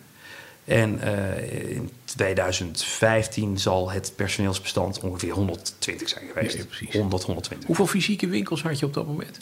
[0.69, 6.57] En eh, in 2015 zal het personeelsbestand ongeveer 120 zijn geweest.
[6.57, 6.95] Ja, precies.
[6.95, 7.67] 100, 120.
[7.67, 9.37] Hoeveel fysieke winkels had je op dat moment?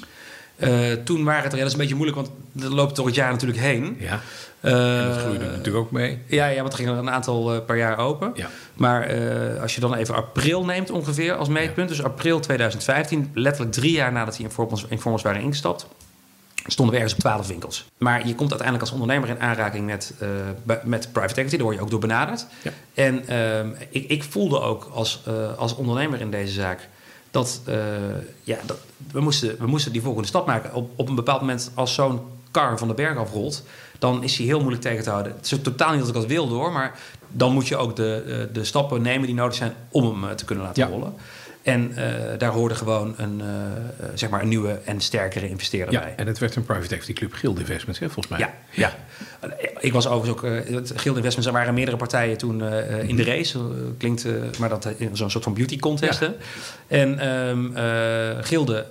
[0.56, 3.06] Eh, toen waren het er, ja, dat is een beetje moeilijk, want dat loopt door
[3.06, 3.96] het jaar natuurlijk heen.
[4.00, 4.20] Ja.
[4.60, 6.18] En dat groeide natuurlijk ook mee.
[6.26, 8.32] Ja, ja, want er gingen er een aantal per jaar open.
[8.34, 8.48] Ja.
[8.74, 9.10] Maar
[9.60, 11.88] als je dan even april neemt ongeveer als meetpunt...
[11.88, 15.86] dus april 2015, letterlijk drie jaar nadat die informers, informers waren ingestapt...
[16.66, 17.84] stonden we ergens op 12 winkels.
[17.98, 21.56] Maar je komt uiteindelijk als ondernemer in aanraking met, eh, met private equity.
[21.56, 22.46] Daar word je ook door benaderd.
[22.62, 22.70] Ja.
[22.94, 26.88] En ehm, ik, ik voelde ook als, eh, als ondernemer in deze zaak...
[27.30, 27.76] dat, eh,
[28.42, 28.78] ja, dat
[29.12, 30.74] we, moesten, we moesten die volgende stap maken.
[30.74, 32.20] Op, op een bepaald moment als zo'n
[32.50, 33.62] kar van de berg afrolt...
[33.98, 35.32] dan is hij heel moeilijk tegen te houden.
[35.36, 36.72] Het is totaal niet dat ik dat wilde hoor...
[36.72, 40.44] maar dan moet je ook de, de stappen nemen die nodig zijn om hem te
[40.44, 40.88] kunnen laten Ja.
[40.88, 41.14] rollen.
[41.66, 41.98] En uh,
[42.38, 46.14] daar hoorde gewoon een, uh, zeg maar een nieuwe en sterkere investeerder ja, bij.
[46.16, 48.38] En het werd een private equity club, Gild Investments, hè, volgens mij.
[48.38, 48.94] Ja, ja.
[49.78, 50.50] ik was overigens ook...
[50.50, 52.62] Uh, Gild Investments, er waren meerdere partijen toen
[53.06, 53.58] in de race.
[53.98, 54.26] klinkt,
[54.58, 56.20] maar dat zo'n soort van beauty contest.
[56.20, 56.34] Ja.
[56.86, 57.74] En um,
[58.42, 58.86] Gilde,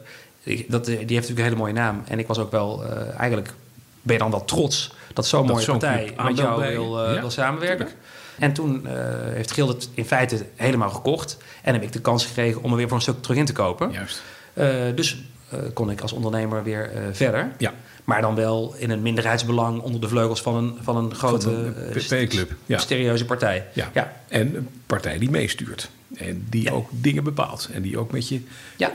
[0.67, 2.03] dat, die heeft natuurlijk een hele mooie naam.
[2.07, 2.83] En ik was ook wel...
[3.17, 3.53] eigenlijk
[4.01, 7.85] ben je dan wel trots dat zo'n mooie partij met jou wil, ja, wil samenwerken.
[7.85, 8.03] Tuurlijk.
[8.39, 8.91] En toen uh,
[9.33, 11.37] heeft Gild het in feite helemaal gekocht.
[11.61, 13.53] En heb ik de kans gekregen om er weer voor een stuk terug in te
[13.53, 13.91] kopen.
[13.91, 14.21] Juist.
[14.53, 15.23] Uh, dus
[15.53, 17.51] uh, kon ik als ondernemer weer verder.
[17.57, 17.73] Ja.
[18.03, 22.51] Maar dan wel in een minderheidsbelang onder de vleugels van een, van een grote PP-club.
[22.65, 22.77] Ja.
[22.77, 23.65] Serieuze partij.
[23.73, 23.89] Ja.
[23.93, 24.13] ja.
[24.27, 25.89] En een partij die meestuurt.
[26.15, 26.71] En die ja.
[26.71, 27.69] ook dingen bepaalt.
[27.73, 28.41] En die ook met je.
[28.75, 28.91] Ja.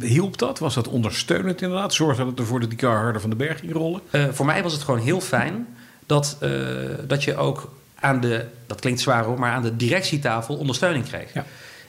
[0.00, 0.58] Hielp dat?
[0.58, 1.94] Was dat ondersteunend inderdaad?
[1.94, 4.00] Zorgde dat ervoor dat die kar harder van de berg ging rollen?
[4.30, 5.66] voor mij was het gewoon heel fijn
[6.06, 6.38] dat,
[7.06, 7.70] dat je ook
[8.00, 11.32] aan de, dat klinkt zwaar hoor, maar aan de directietafel ondersteuning kreeg.
[11.32, 11.44] Ja.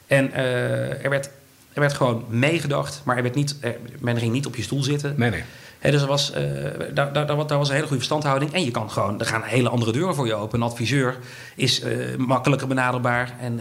[0.07, 1.25] En uh, er, werd,
[1.73, 4.83] er werd gewoon meegedacht, maar er werd niet, er, men ging niet op je stoel
[4.83, 5.13] zitten.
[5.17, 5.43] Nee, nee.
[5.79, 6.37] He, dus er was, uh,
[6.93, 8.53] daar, daar, daar, was een hele goede verstandhouding.
[8.53, 10.61] En je kan gewoon, er gaan hele andere deuren voor je open.
[10.61, 11.17] Een adviseur
[11.55, 13.33] is uh, makkelijker benaderbaar.
[13.39, 13.59] En,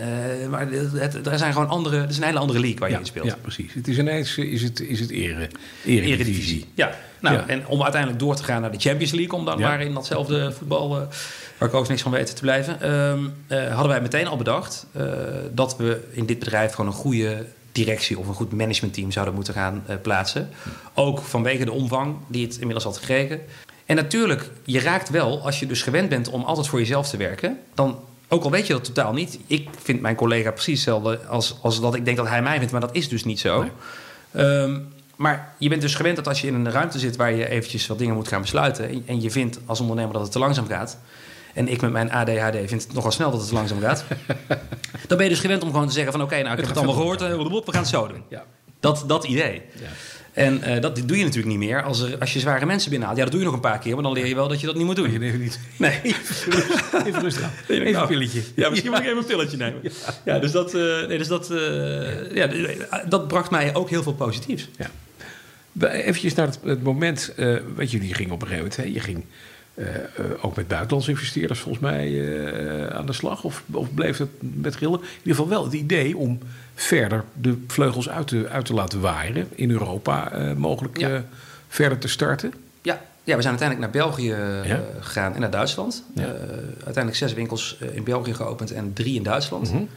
[0.51, 3.01] maar het, er zijn gewoon andere, er is een hele andere league waar ja, je
[3.01, 3.27] in speelt.
[3.27, 3.75] Ja, precies.
[3.75, 5.49] Het is ineens is het, is het ere,
[5.85, 6.13] eredivisie.
[6.13, 6.67] eredivisie.
[6.75, 7.47] Ja, nou, ja.
[7.47, 9.69] en om uiteindelijk door te gaan naar de Champions League, om dan ja.
[9.69, 10.89] maar in datzelfde voetbal
[11.59, 14.87] waar ik ook niks van weten te blijven, um, uh, hadden wij meteen al bedacht
[14.97, 15.05] uh,
[15.53, 19.55] dat we in dit bedrijf gewoon een goede directie of een goed managementteam zouden moeten
[19.55, 20.49] gaan plaatsen.
[20.95, 23.41] Ook vanwege de omvang die het inmiddels had gekregen.
[23.87, 27.17] En natuurlijk, je raakt wel, als je dus gewend bent om altijd voor jezelf te
[27.17, 27.99] werken, dan
[28.29, 29.39] ook al weet je dat totaal niet.
[29.47, 32.73] Ik vind mijn collega precies hetzelfde als, als dat ik denk dat hij mij vindt,
[32.73, 33.63] maar dat is dus niet zo.
[34.31, 34.45] Nee.
[34.45, 34.89] Um,
[35.21, 37.87] maar je bent dus gewend dat als je in een ruimte zit waar je eventjes
[37.87, 39.07] wat dingen moet gaan besluiten.
[39.07, 40.99] En, je vindt als ondernemer dat het te langzaam gaat.
[41.55, 44.05] En ik met mijn ADHD vind het nogal snel dat het te langzaam gaat.
[45.09, 46.23] dan ben je dus gewend om gewoon te zeggen van...
[46.23, 48.23] oké, okay, nou, ik heb het allemaal gehoord, uh, we gaan het zo doen.
[48.29, 48.45] Ja.
[48.81, 49.63] Dat, dat idee.
[49.75, 49.87] Ja.
[50.33, 53.19] En uh, dat doe je natuurlijk niet meer als, er, als je zware mensen binnenhaalt.
[53.19, 54.67] Ja, dat doe je nog een paar keer, maar dan leer je wel dat je
[54.67, 55.11] dat niet moet doen.
[55.11, 55.61] Nee, even niet.
[55.77, 56.01] Nee.
[57.07, 57.53] Even rustig aan.
[57.69, 58.43] Even een nou, pilletje.
[58.55, 59.81] Ja, misschien moet ik even een pilletje nemen.
[59.83, 59.91] Ja,
[60.25, 62.51] ja dus, dat, uh, nee, dus dat, uh, ja.
[63.09, 64.69] dat bracht mij ook heel veel positiefs.
[64.79, 64.91] Ja.
[65.79, 67.35] Even naar het, het moment,
[67.75, 68.77] wat jullie gingen op een gegeven moment.
[68.77, 68.95] Hè?
[68.95, 69.25] Je ging
[69.75, 73.45] uh, uh, ook met buitenlandse investeerders volgens mij uh, aan de slag?
[73.45, 75.01] Of, of bleef het met grillen?
[75.01, 76.39] In ieder geval wel het idee om
[76.75, 79.49] verder de vleugels uit te, uit te laten waaien.
[79.55, 81.25] In Europa mogelijk ja.
[81.69, 82.53] verder te starten.
[82.83, 83.01] Ja.
[83.25, 84.83] ja, we zijn uiteindelijk naar België ja.
[85.01, 86.05] gegaan en naar Duitsland.
[86.15, 86.25] Ja.
[86.75, 89.71] uiteindelijk zes winkels in België geopend en drie in Duitsland.
[89.71, 89.89] -hmm.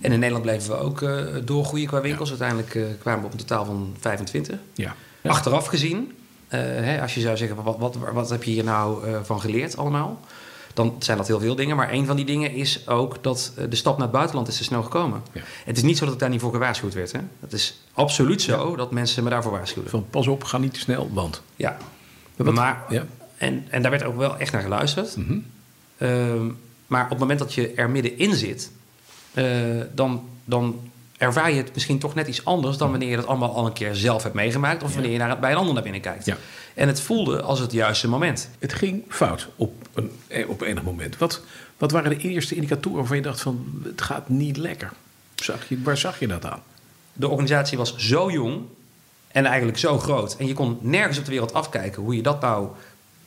[0.00, 1.04] En in Nederland bleven we ook
[1.46, 2.28] doorgroeien qua winkels.
[2.28, 4.58] Uiteindelijk kwamen we op een totaal van 25.
[4.74, 4.94] Ja.
[5.22, 6.12] Achteraf gezien
[6.48, 9.76] uh, hè, als je zou zeggen, wat, wat, wat heb je hier nou van geleerd
[9.76, 10.20] allemaal?
[10.74, 11.76] Dan zijn dat heel veel dingen.
[11.76, 14.64] Maar een van die dingen is ook dat de stap naar het buitenland is te
[14.64, 15.22] snel gekomen.
[15.32, 15.40] Ja.
[15.64, 17.12] Het is niet zo dat ik daar niet voor gewaarschuwd werd.
[17.12, 17.20] Hè?
[17.40, 19.90] Het is absoluut zo dat mensen me daarvoor waarschuwen.
[19.90, 21.42] Van pas op, ga niet te snel, want...
[21.56, 21.76] Ja,
[22.36, 23.06] wat, maar, ja.
[23.36, 25.16] En, en daar werd ook wel echt naar geluisterd.
[25.16, 25.44] Mm
[25.98, 26.56] -hmm.
[26.86, 28.70] maar op het moment dat je er middenin zit...
[29.94, 30.80] dan, dan
[31.22, 33.72] ervaar je het misschien toch net iets anders dan wanneer je dat allemaal al een
[33.72, 34.82] keer zelf hebt meegemaakt.
[34.82, 36.26] Of wanneer je naar het, bij een ander naar binnen kijkt.
[36.26, 36.36] Ja.
[36.74, 38.48] En het voelde als het juiste moment.
[38.58, 40.10] Het ging fout op, een,
[40.48, 41.18] op enig moment.
[41.18, 41.40] Wat,
[41.78, 44.92] wat waren de eerste indicatoren waarvan je dacht van het gaat niet lekker?
[45.34, 46.62] Zag je, waar zag je dat aan?
[47.12, 48.60] De organisatie was zo jong
[49.28, 50.36] en eigenlijk zo groot.
[50.36, 52.68] En je kon nergens op de wereld afkijken hoe je dat nou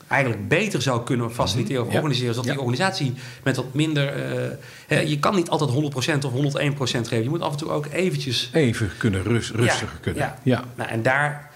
[0.07, 1.95] eigenlijk beter zou kunnen faciliteren of ja.
[1.95, 2.33] organiseren.
[2.33, 3.13] Zodat die organisatie
[3.43, 4.33] met wat minder...
[4.33, 4.47] Uh,
[4.87, 7.23] hè, je kan niet altijd 100% of 101% geven.
[7.23, 8.49] Je moet af en toe ook eventjes...
[8.53, 10.23] Even kunnen, rust, rustiger ja, kunnen.
[10.23, 10.39] Ja.
[10.43, 10.63] ja.
[10.75, 11.51] Nou, en daar...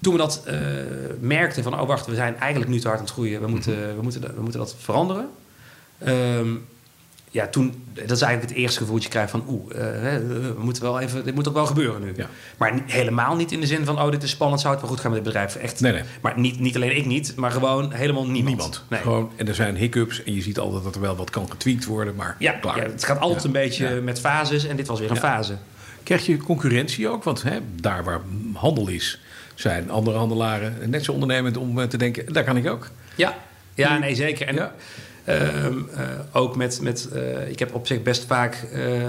[0.00, 0.54] Toen we dat uh,
[1.20, 1.80] merkten van...
[1.80, 3.40] oh wacht, we zijn eigenlijk nu te hard aan het groeien.
[3.40, 3.96] We moeten, -hmm.
[3.96, 5.28] we moeten, we moeten dat veranderen.
[6.06, 6.64] Um,
[7.32, 9.44] ja, toen, dat is eigenlijk het eerste gevoel dat je krijgt van...
[9.48, 12.12] oeh, uh, we moeten wel even, dit moet ook wel gebeuren nu.
[12.16, 12.26] Ja.
[12.56, 14.00] Maar helemaal niet in de zin van...
[14.00, 15.56] oh, dit is spannend, zou het wel goed gaan met dit bedrijf.
[15.56, 16.02] Echt, nee, nee.
[16.20, 18.44] Maar niet, niet alleen ik niet, maar gewoon helemaal niemand.
[18.44, 18.84] Niemand.
[18.88, 19.00] Nee.
[19.00, 21.84] Gewoon, en er zijn hiccups en je ziet altijd dat er wel wat kan getweakt
[21.84, 22.76] worden, maar ja, klaar.
[22.76, 23.46] Ja, het gaat altijd ja.
[23.46, 25.56] een beetje met fases en dit was weer een fase.
[26.02, 27.24] Krijg je concurrentie ook?
[27.24, 28.20] Want hè, daar waar
[28.54, 29.20] handel is,
[29.54, 32.32] zijn andere handelaren net zo ondernemend om te denken...
[32.32, 32.90] daar kan ik ook.
[33.14, 33.36] Ja,
[33.74, 34.46] ja nee, zeker.
[34.46, 34.70] En.
[35.28, 36.00] Um, uh,
[36.32, 39.02] ook met, met uh, ik heb op zich best vaak uh,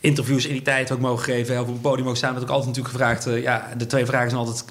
[0.00, 2.50] interviews in die tijd ook mogen geven, of op een podium mogen staan, werd ook
[2.50, 3.42] altijd natuurlijk gevraagd.
[3.42, 4.64] ja, de twee vragen zijn altijd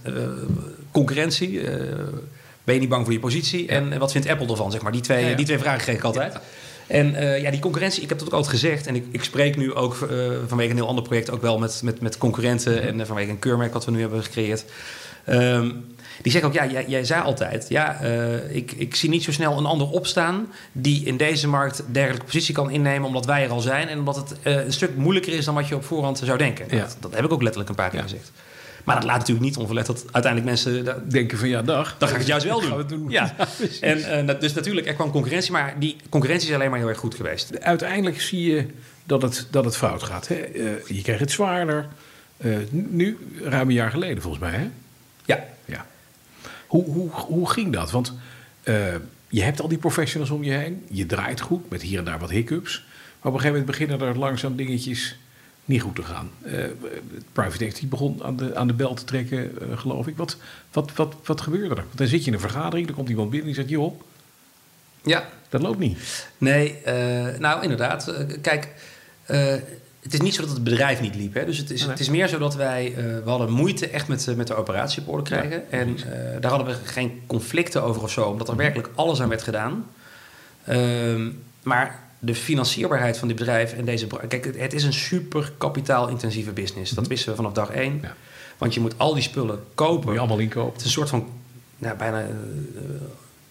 [0.91, 1.61] concurrentie.
[2.63, 3.67] ben je niet bang voor je positie?
[3.67, 4.71] En wat vindt Apple ervan?
[4.71, 4.91] Zeg maar.
[4.91, 5.35] die, twee, ja, ja.
[5.35, 6.39] die twee vragen kreeg ik altijd.
[6.87, 8.87] En uh, ja, die concurrentie, ik heb dat ook altijd gezegd.
[8.87, 11.81] En ik, ik spreek nu ook uh, vanwege een heel ander project ook wel met,
[11.83, 12.81] met, met concurrenten.
[12.81, 14.65] En uh, vanwege een keurmerk wat we nu hebben gecreëerd.
[15.29, 15.85] Um,
[16.21, 17.65] die zeggen ook, ja, jij, jij zei altijd...
[17.69, 17.99] ja,
[18.49, 20.47] ik, ik zie niet zo snel een ander opstaan...
[20.71, 23.07] die in deze markt dergelijke positie kan innemen...
[23.07, 25.45] omdat wij er al zijn en omdat het een stuk moeilijker is...
[25.45, 26.65] dan wat je op voorhand zou denken.
[26.69, 26.77] Ja.
[26.77, 28.05] Dat, dat, heb ik ook letterlijk een paar keer ja.
[28.05, 28.31] gezegd.
[28.83, 31.95] Maar dat laat natuurlijk niet onverlet dat uiteindelijk mensen denken van ja, dag.
[31.97, 32.77] Dan ga ik het juist wel doen.
[32.77, 33.09] we doen.
[33.09, 33.35] Ja.
[33.81, 36.97] en uh, dus natuurlijk, er kwam concurrentie, maar die concurrentie is alleen maar heel erg
[36.97, 37.59] goed geweest.
[37.59, 38.65] Uiteindelijk zie je
[39.03, 40.27] dat het, dat het fout gaat.
[40.27, 40.35] Hè?
[40.87, 41.87] Je krijgt het zwaarder.
[42.69, 44.51] Nu, ruim een jaar geleden volgens mij.
[44.51, 44.69] Hè?
[45.25, 45.43] Ja.
[46.67, 47.91] Hoe, hoe, hoe ging dat?
[47.91, 48.13] Want
[49.27, 50.85] je hebt al die professionals om je heen.
[50.89, 52.85] Je draait goed met hier en daar wat hiccups.
[53.21, 55.17] Maar op een gegeven moment beginnen er langzaam dingetjes
[55.65, 56.29] niet goed te gaan.
[56.45, 56.63] Uh,
[57.31, 60.17] private equity begon aan de, aan de bel te trekken, uh, geloof ik.
[60.17, 60.37] Wat,
[60.71, 61.83] wat, wat, wat gebeurde er?
[61.85, 64.01] Want dan zit je in een vergadering, dan komt iemand binnen en die zegt: joh,
[65.03, 65.29] ja.
[65.49, 66.27] dat loopt niet.
[66.37, 68.13] Nee, uh, nou inderdaad.
[68.41, 68.69] kijk,
[70.05, 71.33] het is niet zo dat het bedrijf niet liep.
[71.33, 71.45] Hè?
[71.45, 72.93] Dus het is, het is meer zo dat wij...
[72.95, 75.63] we hadden moeite echt met, met de operatie op orde krijgen.
[75.71, 75.97] Ja, en
[76.39, 78.23] daar hadden we geen conflicten over of zo.
[78.23, 79.85] Omdat er werkelijk alles aan werd gedaan.
[80.65, 81.29] Ehm,
[81.63, 84.07] maar de financierbaarheid van dit bedrijf en deze.
[84.27, 86.91] Kijk, het is een super kapitaalintensieve business.
[86.91, 87.99] Dat wisten we vanaf dag één.
[88.01, 88.13] Ja.
[88.57, 90.05] Want je moet al die spullen kopen.
[90.05, 90.71] Moet je allemaal inkopen.
[90.71, 91.29] Het is een soort van
[91.77, 92.25] nou, bijna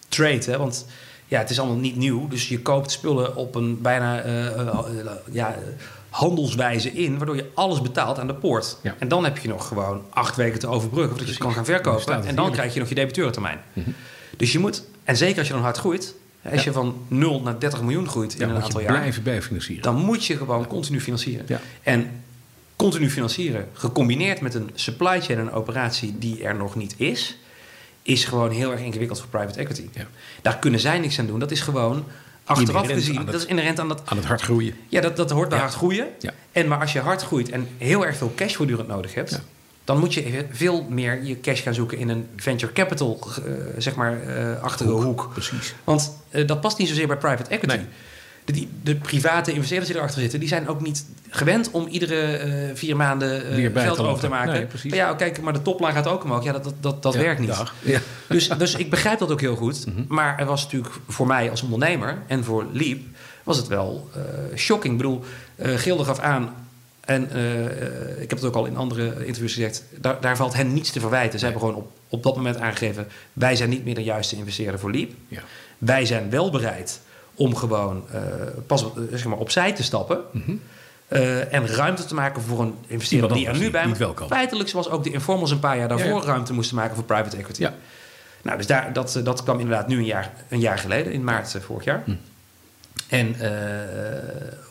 [0.08, 0.50] trade.
[0.50, 0.58] Hè?
[0.58, 0.86] Want
[1.26, 2.28] ja, het is allemaal niet nieuw.
[2.28, 4.22] Dus je koopt spullen op een bijna
[5.30, 5.56] ja,
[6.14, 8.78] handelswijze in, waardoor je alles betaalt aan de poort.
[8.82, 8.94] Ja.
[8.98, 11.64] En dan heb je nog gewoon acht weken te overbruggen voordat je het kan gaan
[11.64, 12.24] verkopen.
[12.24, 13.60] En dan krijg je nog je debiteurtermijn.
[13.72, 13.94] Mm -hmm.
[14.36, 16.62] Dus je moet, en zeker als je dan hard groeit, als ja.
[16.64, 19.82] je van 0 naar 30 miljoen groeit in ja, een aantal jaar, blijven bijfinancieren.
[19.82, 21.46] dan moet je gewoon continu financieren.
[21.82, 22.22] En
[22.76, 27.38] continu financieren, gecombineerd met een supply chain en een operatie die er nog niet is,
[28.02, 29.88] is gewoon heel erg ingewikkeld voor private equity.
[30.42, 31.38] Daar kunnen zij niks aan doen.
[31.38, 32.04] Dat is gewoon
[32.44, 34.02] achteraf gezien, het, dat is inherent aan dat...
[34.04, 34.74] Aan het hard groeien.
[34.88, 36.06] Ja, dat, dat hoort bij hard groeien.
[36.52, 39.40] En maar als je hard groeit en heel erg veel cash voortdurend nodig hebt
[39.84, 43.94] dan moet je veel meer je cash gaan zoeken in een venture capital, uh, zeg
[43.94, 45.02] maar, uh, achtige hoek.
[45.02, 45.30] hoek.
[45.32, 45.74] Precies.
[45.84, 47.76] Want uh, dat past niet zozeer bij private equity.
[47.76, 47.86] Nee.
[48.44, 52.96] De, de, private investeerders die erachter zitten, die zijn ook niet gewend om iedere vier
[52.96, 54.52] maanden geld over te maken.
[54.52, 54.90] Nee, precies.
[54.90, 56.44] Maar ja, kijk, maar de toplijn gaat ook omhoog.
[56.44, 57.62] Ja, dat, dat, dat, dat ja, werkt niet.
[57.80, 58.00] Ja.
[58.28, 59.86] Dus, dus ik begrijp dat ook heel goed.
[59.86, 60.04] Mm -hmm.
[60.08, 62.98] Maar er was natuurlijk voor mij als ondernemer en voor Leap
[63.42, 64.10] was het wel
[64.56, 64.92] shocking.
[64.92, 65.24] Ik bedoel,
[65.58, 66.54] Gilde gaf aan
[67.04, 70.72] en uh, ik heb het ook al in andere interviews gezegd, daar, daar valt hen
[70.72, 71.38] niets te verwijten.
[71.38, 74.80] Ze hebben gewoon op, op dat moment aangegeven, wij zijn niet meer de juiste investeerder
[74.80, 75.10] voor Leap.
[75.28, 75.40] Ja.
[75.78, 77.00] Wij zijn wel bereid
[77.34, 78.20] om gewoon uh,
[78.66, 80.20] pas zeg maar, opzij te stappen.
[80.30, 80.60] Mm -hmm.
[81.08, 84.06] uh, en ruimte te maken voor een investeerder die er nu bij moet.
[84.28, 86.24] Feitelijk zoals ook de informals een paar jaar daarvoor ja, ja.
[86.24, 87.60] ruimte moesten maken voor private equity.
[87.60, 87.74] Ja.
[88.42, 91.56] Nou, dus daar, dat, dat kwam inderdaad nu een jaar, een jaar geleden, in maart
[91.60, 92.02] vorig jaar.
[92.04, 92.18] Mm.
[93.08, 93.36] En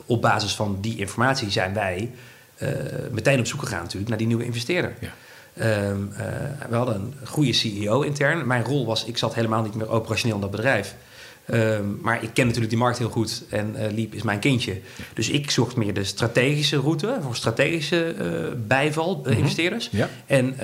[0.06, 2.12] op basis van die informatie zijn wij
[3.12, 4.94] meteen op zoek gegaan natuurlijk naar die nieuwe investeerder.
[5.00, 5.10] Ja.
[5.54, 5.66] Uh,
[6.70, 8.48] we hadden een goede CEO intern.
[8.48, 10.96] Mijn rol was, ik zat helemaal niet meer operationeel in dat bedrijf.
[11.52, 14.80] Um, maar ik ken natuurlijk die markt heel goed en uh, Liep is mijn kindje.
[15.14, 18.16] Dus ik zocht meer de strategische route voor strategische
[18.68, 19.34] bijval mm -hmm.
[19.34, 19.90] investeerders.
[19.92, 20.10] Ja.
[20.26, 20.56] En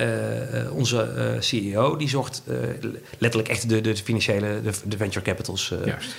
[0.72, 2.42] onze CEO die zocht
[3.18, 5.72] letterlijk echt de, de financiële, de, de venture capitals.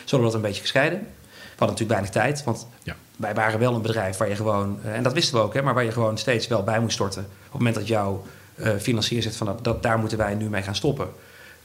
[0.05, 1.07] zodat dat een beetje gescheiden
[1.57, 2.43] hadden natuurlijk weinig tijd.
[2.43, 2.95] Want ja.
[3.15, 5.73] wij waren wel een bedrijf waar je gewoon, en dat wisten we ook, hè, maar
[5.73, 7.21] waar je gewoon steeds wel bij moest storten.
[7.21, 8.23] Op het moment dat jouw
[8.79, 11.09] financier zegt van dat, dat, daar moeten wij nu mee gaan stoppen.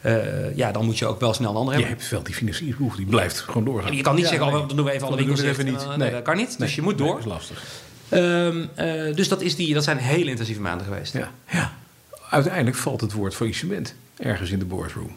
[0.02, 1.90] Uh, ja, dan moet je ook wel snel een ander hebben.
[1.90, 3.90] Je hebt wel die financierbehoefte, die blijft gewoon doorgaan.
[3.90, 4.60] En je kan niet ja, zeggen, nee.
[4.60, 5.86] oh, dan doen we even alle winkels even niet.
[5.96, 6.10] nee.
[6.10, 7.08] dat kan niet, dus je moet door.
[7.08, 7.62] dat is lastig.
[8.10, 8.68] Um,
[9.14, 11.12] dus dat, is die, dat zijn hele intensieve maanden geweest.
[11.12, 11.30] Ja.
[11.50, 11.72] ja.
[12.30, 15.16] Uiteindelijk valt het woord faillissement ergens in de boardroom.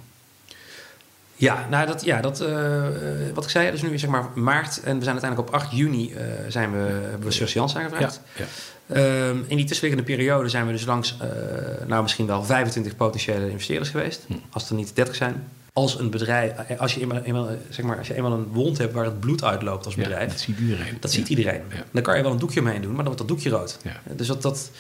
[1.39, 2.87] Ja, nou dat, ja, dat uh,
[3.33, 6.11] wat ik zei, is nu zeg maar maart en we zijn uiteindelijk op 8 juni
[6.11, 6.77] uh, zijn we,
[7.09, 8.21] hebben we surseance aangevraagd.
[8.35, 8.49] Ja, ja.
[8.95, 13.49] Um, in die tussenliggende periode zijn we dus langs, uh, nou misschien wel 25 potentiële
[13.49, 14.33] investeerders geweest, hm.
[14.49, 15.47] als er niet 30 zijn.
[15.73, 18.93] Als een bedrijf, als je eenmaal, eenmaal, zeg maar, als je eenmaal een wond hebt
[18.93, 20.21] waar het bloed uitloopt als bedrijf.
[20.21, 20.97] Ja, dat ziet iedereen.
[20.99, 21.61] Dat ziet iedereen.
[21.91, 23.79] Dan kan je wel een doekje omheen doen, maar dan wordt dat doekje rood.
[24.15, 24.71] Dus, dat, dat,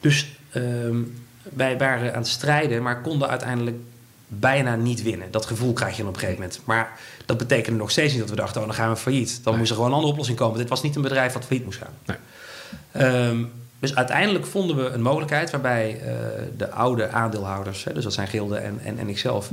[0.00, 3.76] dus um, wij waren aan het strijden, maar konden uiteindelijk
[4.28, 5.30] bijna niet winnen.
[5.30, 6.60] Dat gevoel krijg je dan op een gegeven moment.
[6.64, 8.60] Maar dat betekende nog steeds niet dat we dachten...
[8.60, 9.40] oh, dan gaan we failliet.
[9.42, 9.56] Dan nee.
[9.56, 10.58] moest er gewoon een andere oplossing komen.
[10.58, 11.92] Dit was niet een bedrijf dat failliet moest gaan.
[12.04, 12.16] Nee.
[13.00, 15.50] Um, dus uiteindelijk vonden we een mogelijkheid...
[15.50, 16.08] waarbij uh,
[16.56, 17.84] de oude aandeelhouders...
[17.84, 19.50] Hè, dus dat zijn Gilde en, en, en ikzelf...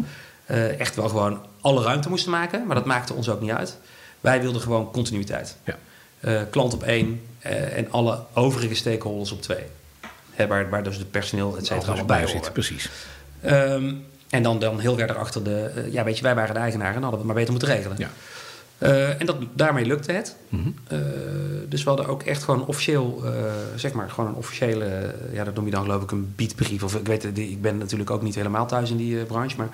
[0.51, 2.65] Uh, echt wel gewoon alle ruimte moesten maken.
[2.65, 3.77] Maar dat maakte ons ook niet uit.
[4.21, 5.55] Wij wilden gewoon continuïteit.
[5.63, 5.75] Ja.
[6.19, 7.21] Uh, klant op één
[7.75, 9.63] en alle overige stakeholders op twee.
[10.31, 12.53] Hè, waar, waar dus de personeel, et cetera, allemaal bij zit.
[12.53, 12.89] Precies.
[13.45, 15.87] Um, en dan, dan heel ver erachter de...
[15.91, 17.97] Ja, weet je, wij waren de eigenaar en hadden we het maar beter moeten regelen.
[17.97, 18.09] Ja.
[18.83, 20.35] Eh, en dat, daarmee lukte het.
[20.49, 20.69] Mhm.
[20.87, 20.97] Eh,
[21.69, 23.31] dus we hadden ook echt gewoon officieel, eh,
[23.75, 26.83] zeg maar, gewoon een officiële, ja, dat noem je dan geloof ik een biedbrief.
[26.83, 29.69] Of ik weet, ik ben natuurlijk ook niet helemaal thuis in die branche, maar,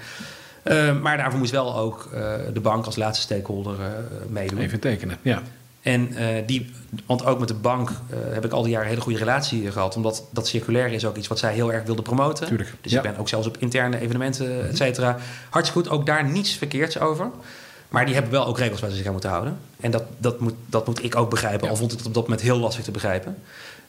[1.01, 2.09] maar daarvoor moest wel ook
[2.53, 3.87] de bank als laatste stakeholder eh,
[4.27, 4.59] meedoen.
[4.59, 5.41] Even tekenen, ja.
[5.81, 6.09] En
[6.45, 6.71] die,
[7.05, 7.91] want ook met de bank
[8.33, 9.95] heb ik al die jaren een hele goede relatie eh, gehad.
[9.95, 12.47] Omdat dat circulair is ook iets wat zij heel erg wilden promoten.
[12.47, 12.97] Tuurlijk, Dus ja.
[12.97, 15.17] ik ben ook zelfs op interne evenementen, et cetera.
[15.49, 17.31] Hartstikke goed, ook daar niets verkeerds over.
[17.89, 19.59] Maar die hebben wel ook regels waar ze zich aan moeten houden.
[19.79, 21.63] En dat, dat, moet, dat moet ik ook begrijpen.
[21.63, 21.69] Ja.
[21.69, 23.37] Al vond ik het op dat moment heel lastig te begrijpen.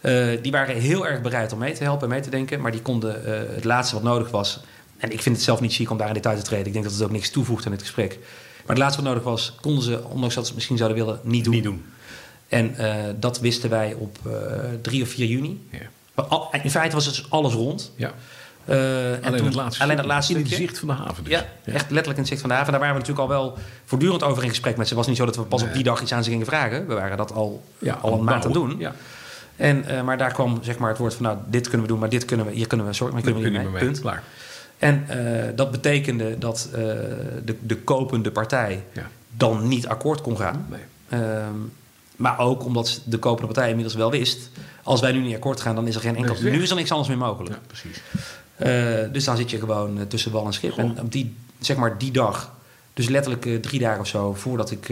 [0.00, 2.60] Eh, die waren heel erg bereid om mee te helpen en mee te denken.
[2.60, 4.60] Maar die konden eh, het laatste wat nodig was...
[4.98, 6.66] En ik vind het zelf niet chic om daar in detail te treden.
[6.66, 8.18] Ik denk dat het ook niks toevoegt aan het gesprek.
[8.66, 11.20] Maar het laatste wat nodig was, konden ze, ondanks dat ze het misschien zouden willen,
[11.22, 11.54] niet doen.
[11.54, 11.84] Niet doen.
[12.48, 14.32] En eh, dat wisten wij op eh
[14.82, 15.66] 3 of 4 juni.
[15.70, 15.78] Ja.
[16.14, 17.92] Maar al- In feite was het dus alles rond.
[17.96, 18.14] ja.
[18.64, 21.24] Eh, en Alleen, toen- het laatste alleen dat laatste in het zicht van de haven
[21.24, 21.32] dus.
[21.32, 22.70] Ja, echt letterlijk in het zicht van de haven.
[22.72, 24.94] Daar waren we natuurlijk al wel voortdurend over in gesprek met ze.
[24.94, 26.86] Het was niet zo dat we pas op die dag iets aan ze gingen vragen.
[26.86, 28.78] We waren dat al, Ja, al een maand aan het doen.
[28.78, 28.94] Ja.
[29.56, 31.98] En, eh, maar daar kwam zeg maar, het woord van, nou, dit kunnen we doen,
[32.00, 33.68] maar dit kunnen we, hier kunnen we, sorry, maar kunnen we niet mee.
[33.68, 33.82] mee.
[33.82, 34.00] Punt.
[34.00, 34.22] Klaar.
[34.78, 36.68] En eh, dat betekende dat
[37.44, 38.84] de, de kopende partij
[39.36, 40.66] dan niet akkoord kon gaan.
[40.70, 40.80] Nee.
[41.20, 41.54] Ehm,
[42.16, 44.50] maar ook omdat de kopende partij inmiddels wel wist...
[44.82, 46.34] als wij nu niet akkoord gaan, dan is er geen enkel...
[46.34, 47.54] het nu is er niks anders meer mogelijk.
[47.54, 48.00] Ja, precies.
[48.60, 50.72] Eh, dus dan zit je gewoon eh, tussen wal en schip.
[50.72, 50.84] Goh.
[50.84, 52.52] En op die, zeg maar die dag,
[52.94, 54.34] dus letterlijk eh, drie dagen of zo...
[54.34, 54.88] voordat ik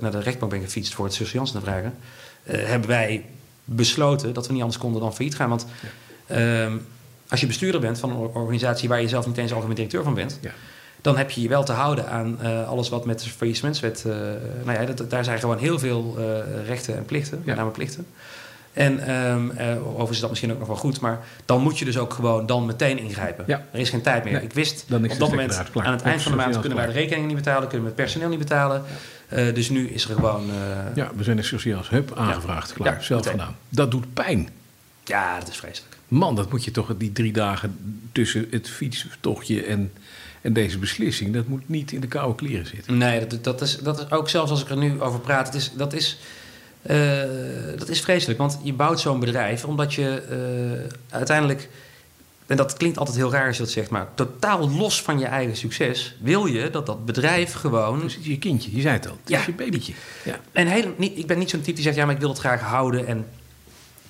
[0.00, 1.94] naar de rechtbank ben gefietst voor het surseance te vragen...
[2.44, 3.24] hebben wij
[3.64, 5.48] besloten dat we niet anders konden dan failliet gaan.
[5.48, 5.66] Want
[6.26, 6.76] ehm,
[7.28, 8.88] als je bestuurder bent van een or- organisatie...
[8.88, 10.38] waar je zelf niet eens algemeen directeur van bent...
[10.40, 10.50] Ja.
[11.00, 14.04] dan heb je je wel te houden aan alles wat met de faillissementswet...
[14.06, 14.12] eh
[14.64, 16.18] nou ja, dat, daar zijn gewoon heel veel
[16.66, 18.06] rechten en plichten, met name plichten...
[18.74, 19.00] En
[19.56, 22.12] eh, overigens is dat misschien ook nog wel goed, maar dan moet je dus ook
[22.14, 23.44] gewoon dan meteen ingrijpen.
[23.46, 23.64] Ja.
[23.70, 24.32] Er is geen tijd meer.
[24.32, 26.86] Nee, ik wist dan op dat moment aan het eind van de maand kunnen wij
[26.86, 28.82] de rekeningen niet betalen, kunnen we het personeel niet betalen.
[29.28, 30.50] Eh, dus nu is er gewoon.
[30.50, 30.56] eh,
[30.94, 31.04] ja.
[31.04, 31.88] Ja, we zijn er sociaals.
[31.88, 32.72] Hup, aangevraagd.
[32.72, 32.94] Klaar.
[32.94, 33.38] Ja, Zelf meteen.
[33.40, 33.56] gedaan.
[33.68, 34.48] Dat doet pijn.
[35.38, 35.96] dat is vreselijk.
[36.08, 37.76] Man, dat moet je toch die drie dagen
[38.12, 39.92] tussen het fietstochtje en,
[40.40, 41.34] en deze beslissing...
[41.34, 42.98] dat moet niet in de koude kleren zitten.
[42.98, 45.54] Nee, dat, dat, is, dat is ook zelfs als ik er nu over praat, het
[45.54, 46.18] is, dat, is,
[46.86, 48.38] eh, dat is vreselijk.
[48.38, 51.68] Want je bouwt zo'n bedrijf omdat je eh, uiteindelijk,
[52.46, 55.24] en dat klinkt altijd heel raar als je dat zegt, maar totaal los van je
[55.26, 58.00] eigen succes wil je dat dat bedrijf gewoon.
[58.00, 59.16] Dus je kindje, je zei het al.
[59.20, 59.38] Het Ja.
[59.38, 59.92] is je babytje.
[60.24, 60.38] Ja.
[60.52, 62.38] En heel, niet, ik ben niet zo'n type die zegt, ja, maar ik wil het
[62.38, 63.26] graag houden en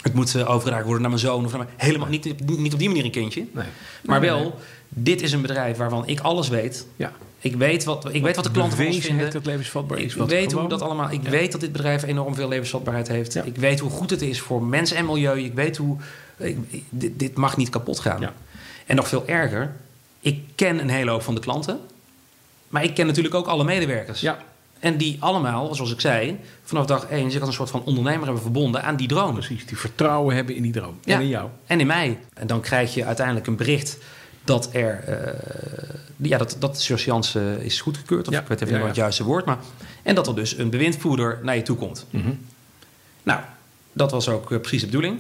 [0.02, 1.44] het moet eh, overgedragen worden naar mijn zoon.
[1.44, 2.24] Of naar mijn, helemaal niet,
[2.58, 3.46] niet, op die manier een kindje.
[3.52, 3.64] Nee.
[4.02, 4.52] Maar Nee, wel, nee.
[4.88, 6.87] dit is een bedrijf waarvan ik alles weet.
[6.96, 7.12] Ja.
[7.44, 9.18] Ik weet wat, ik weet wat de klanten van ons vinden.
[9.20, 10.14] heeft dat levensvatbaar is.
[10.14, 11.11] Ik weet hoe dat allemaal.
[11.11, 11.30] Ik Ja.
[11.30, 13.33] weet dat dit bedrijf enorm veel levensvatbaarheid heeft.
[13.33, 13.42] Ja.
[13.42, 15.38] Ik weet hoe goed het is voor mens en milieu.
[15.44, 15.96] Ik weet hoe.
[16.37, 16.59] ik-
[16.90, 18.20] dit, dit mag niet kapot gaan.
[18.20, 18.33] Ja.
[18.87, 19.72] En nog veel erger,
[20.20, 21.78] ik ken een hele hoop van de klanten.
[22.68, 24.20] Maar ik ken natuurlijk ook alle medewerkers.
[24.20, 24.38] Ja,
[24.78, 28.24] En die allemaal, zoals ik zei, vanaf dag één zich als een soort van ondernemer
[28.24, 29.33] hebben verbonden aan die droom.
[29.33, 29.66] precies.
[29.66, 30.98] Die vertrouwen hebben in die droom.
[31.04, 31.48] En in jou.
[31.66, 32.18] En in mij.
[32.35, 33.98] En dan krijg je uiteindelijk een bericht
[34.44, 35.04] dat er.
[35.07, 35.33] eh,
[36.16, 38.28] ja, dat, dat de surseance is goedgekeurd.
[38.28, 39.44] Of Ja, ik weet even ja, niet wat het juiste woord.
[39.44, 39.59] Maar,
[40.02, 42.07] en dat er dus een bewindvoerder naar je toe komt.
[42.11, 42.30] Mhm.
[43.22, 43.40] Nou,
[43.92, 45.18] dat was ook eh, precies de bedoeling.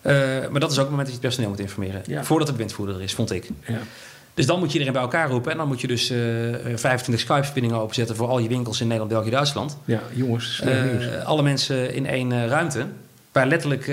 [0.00, 0.14] Eh,
[0.50, 2.02] maar dat is ook het moment dat je het personeel moet informeren.
[2.06, 2.24] Ja.
[2.24, 3.48] Voordat de bewindvoerder er is, vond ik.
[3.66, 3.78] Ja.
[4.34, 5.52] Dus dan moet je iedereen bij elkaar roepen.
[5.52, 6.18] En dan moet je dus eh
[6.74, 9.76] 25 Skype-verbindingen openzetten voor al je winkels in Nederland, België, Duitsland.
[9.84, 11.24] ja, jongens, nieuws.
[11.24, 12.86] alle mensen in één ruimte.
[13.32, 13.84] Waar letterlijk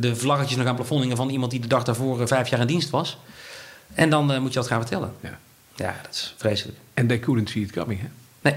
[0.00, 2.66] de vlaggetjes nog aan plafond hingen van iemand die de dag daarvoor vijf jaar in
[2.66, 3.18] dienst was.
[3.94, 5.12] En dan eh, moet je dat gaan vertellen.
[5.20, 5.38] Ja.
[5.76, 6.78] Ja, dat is vreselijk.
[6.94, 8.06] En they couldn't see it coming, hè?
[8.40, 8.54] Nee.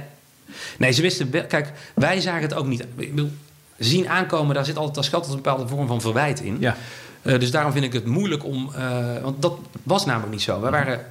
[0.77, 1.45] Nee, ze wisten wel.
[1.45, 2.81] Kijk, wij zagen het ook niet.
[2.95, 3.31] Ik bedoel,
[3.77, 6.57] zien aankomen, daar zit altijd, daar schuilt altijd een bepaalde vorm van verwijt in.
[6.59, 6.77] Ja.
[7.21, 8.71] Eh, dus daarom vind ik het moeilijk om.
[8.75, 10.61] eh, want dat was namelijk niet zo.
[10.61, 11.05] We waren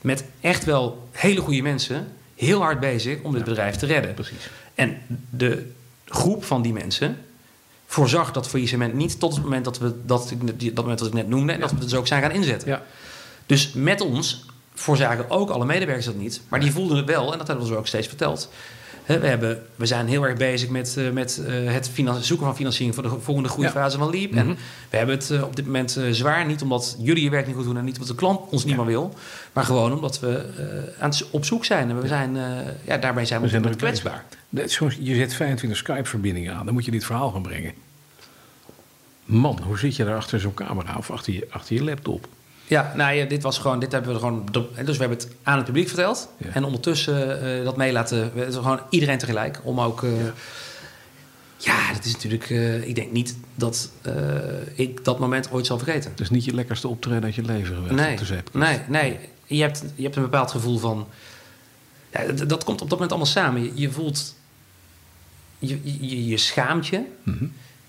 [0.00, 4.14] met echt wel hele goede mensen heel hard bezig om dit bedrijf te redden.
[4.14, 4.50] Precies.
[4.74, 4.96] En
[5.30, 5.70] de
[6.04, 7.16] groep van die mensen
[7.86, 10.32] voorzag dat faillissement niet tot het moment dat we dat,
[10.72, 12.68] dat moment dat ik net noemde en dat we het dus ook zijn gaan inzetten.
[12.68, 12.82] Ja.
[13.48, 17.38] Dus met ons voorzagen ook alle medewerkers dat niet, maar die voelden het wel en
[17.38, 18.50] dat hebben we ze ook steeds verteld.
[19.06, 22.94] We, hebben, we zijn heel erg bezig met, eh, met eh, het zoeken van financiering
[22.94, 24.30] voor de volgende groeifase van Leap.
[24.30, 24.38] Mhm.
[24.38, 24.56] En
[24.90, 26.46] we hebben het eh, op dit moment zwaar.
[26.46, 28.76] Niet omdat jullie je werk niet goed doen en niet omdat de klant ons niet
[28.76, 29.14] meer wil.
[29.52, 30.46] Maar gewoon omdat we
[30.98, 31.90] aan het, op zoek zijn.
[31.90, 32.36] En we zijn,
[32.84, 34.24] ja, daarbij zijn we, We zijn op er kwetsbaar.
[34.98, 37.72] Je zet 25 Skype-verbindingen aan, dan moet je dit verhaal gaan brengen.
[39.24, 42.28] Man, hoe zit je daar achter zo'n camera of achter je, achter je laptop?
[42.68, 44.48] Ja, nou ja, dit was gewoon, dit hebben we gewoon.
[44.52, 46.28] Dus we hebben het aan het publiek verteld.
[46.36, 46.48] Ja.
[46.52, 48.32] En ondertussen eh, dat mee laten.
[48.50, 49.60] Gewoon iedereen tegelijk.
[49.62, 50.02] Om ook.
[50.02, 50.10] eh,
[51.56, 51.92] ja.
[51.92, 52.50] dat is natuurlijk.
[52.50, 53.90] eh, ik denk niet dat
[54.74, 56.12] ik dat moment ooit zal vergeten.
[56.16, 57.94] Is niet je lekkerste optreden uit je leven geweest.
[57.94, 58.16] Nee,
[58.52, 59.18] nee, nee.
[59.46, 61.08] Je hebt, je hebt een bepaald gevoel van.
[62.12, 63.62] Ja, dat komt op dat moment allemaal samen.
[63.62, 64.34] Je, je voelt
[65.58, 67.02] je, je, je schaamt je.
[67.22, 67.44] Mhm.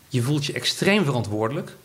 [0.07, 1.75] Je voelt je extreem verantwoordelijk.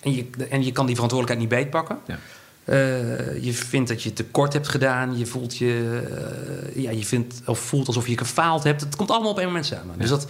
[0.00, 1.98] En je, en je kan die verantwoordelijkheid niet beetpakken.
[2.06, 2.18] Ja.
[2.64, 5.18] Eh, je vindt dat je tekort hebt gedaan.
[5.18, 6.02] Je voelt je,
[6.74, 8.80] eh, ja, je vindt, of voelt alsof je gefaald hebt.
[8.80, 9.98] Het komt allemaal op één moment samen.
[9.98, 10.26] Dus dat,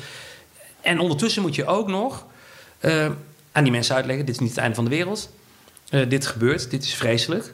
[0.81, 2.27] en ondertussen moet je ook nog
[2.79, 3.07] eh,
[3.53, 5.31] aan die mensen uitleggen: dit is niet het einde van de wereld.
[6.09, 7.53] Dit gebeurt, dit is vreselijk.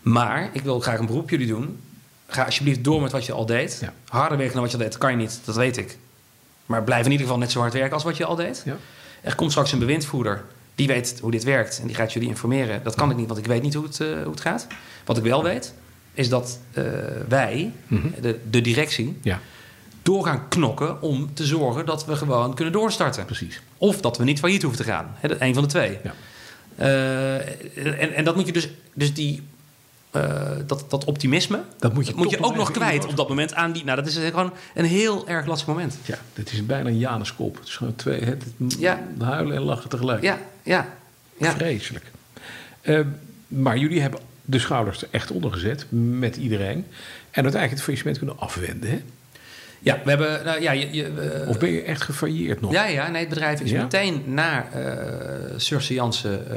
[0.00, 1.80] Maar ik wil graag een beroep op jullie doen.
[2.26, 3.78] Ga alsjeblieft door met wat je al deed.
[3.80, 3.92] Ja.
[4.08, 5.98] Harder werken dan wat je al deed, dat kan je niet, dat weet ik.
[6.66, 8.62] Maar blijf in ieder geval net zo hard werken als wat je al deed.
[8.64, 8.76] Ja.
[9.20, 10.44] Er komt straks een bewindvoerder.
[10.80, 12.80] Die weet hoe dit werkt en die gaat jullie informeren.
[12.82, 14.66] Dat kan ik niet, want ik weet niet hoe het, eh, hoe het gaat.
[15.04, 15.74] Wat ik wel weet,
[16.14, 16.84] is dat eh,
[17.28, 18.06] wij, Mhm.
[18.20, 19.40] de, de directie, Ja,
[20.02, 23.24] door gaan knokken om te zorgen dat we gewoon kunnen doorstarten.
[23.24, 23.60] precies.
[23.78, 25.16] Of dat we niet failliet hoeven te gaan.
[25.22, 25.98] Een van de twee.
[26.02, 26.14] Ja.
[26.76, 29.42] Eh, en, en dat moet je dus, dus die,
[30.10, 33.54] eh, dat, dat optimisme, Dat moet je, moet je ook nog kwijt op dat moment
[33.54, 33.84] aan die.
[33.84, 35.98] Nou, dat is gewoon een heel erg lastig moment.
[36.04, 37.56] Ja, dit is bijna een Januskop.
[37.58, 38.44] Het is gewoon twee, het,
[38.78, 39.00] Ja.
[39.18, 40.22] huilen en lachen tegelijk.
[40.22, 40.88] Ja, ja,
[41.38, 41.50] ja.
[41.52, 42.04] Vreselijk.
[42.80, 43.00] Eh,
[43.48, 45.86] maar jullie hebben de schouders er echt onder gezet
[46.18, 46.86] met iedereen.
[47.30, 48.90] En uiteindelijk het faillissement kunnen afwenden.
[48.90, 49.02] Hè?
[49.82, 50.44] Ja, we hebben.
[50.44, 51.04] Nou, ja, je, je,
[51.42, 52.72] eh, Of ben je echt gefailleerd nog?
[52.72, 53.82] ja, ja, nee, het bedrijf is Ja?
[53.82, 54.84] meteen naar uh,
[55.56, 56.56] Surse Jansen eh,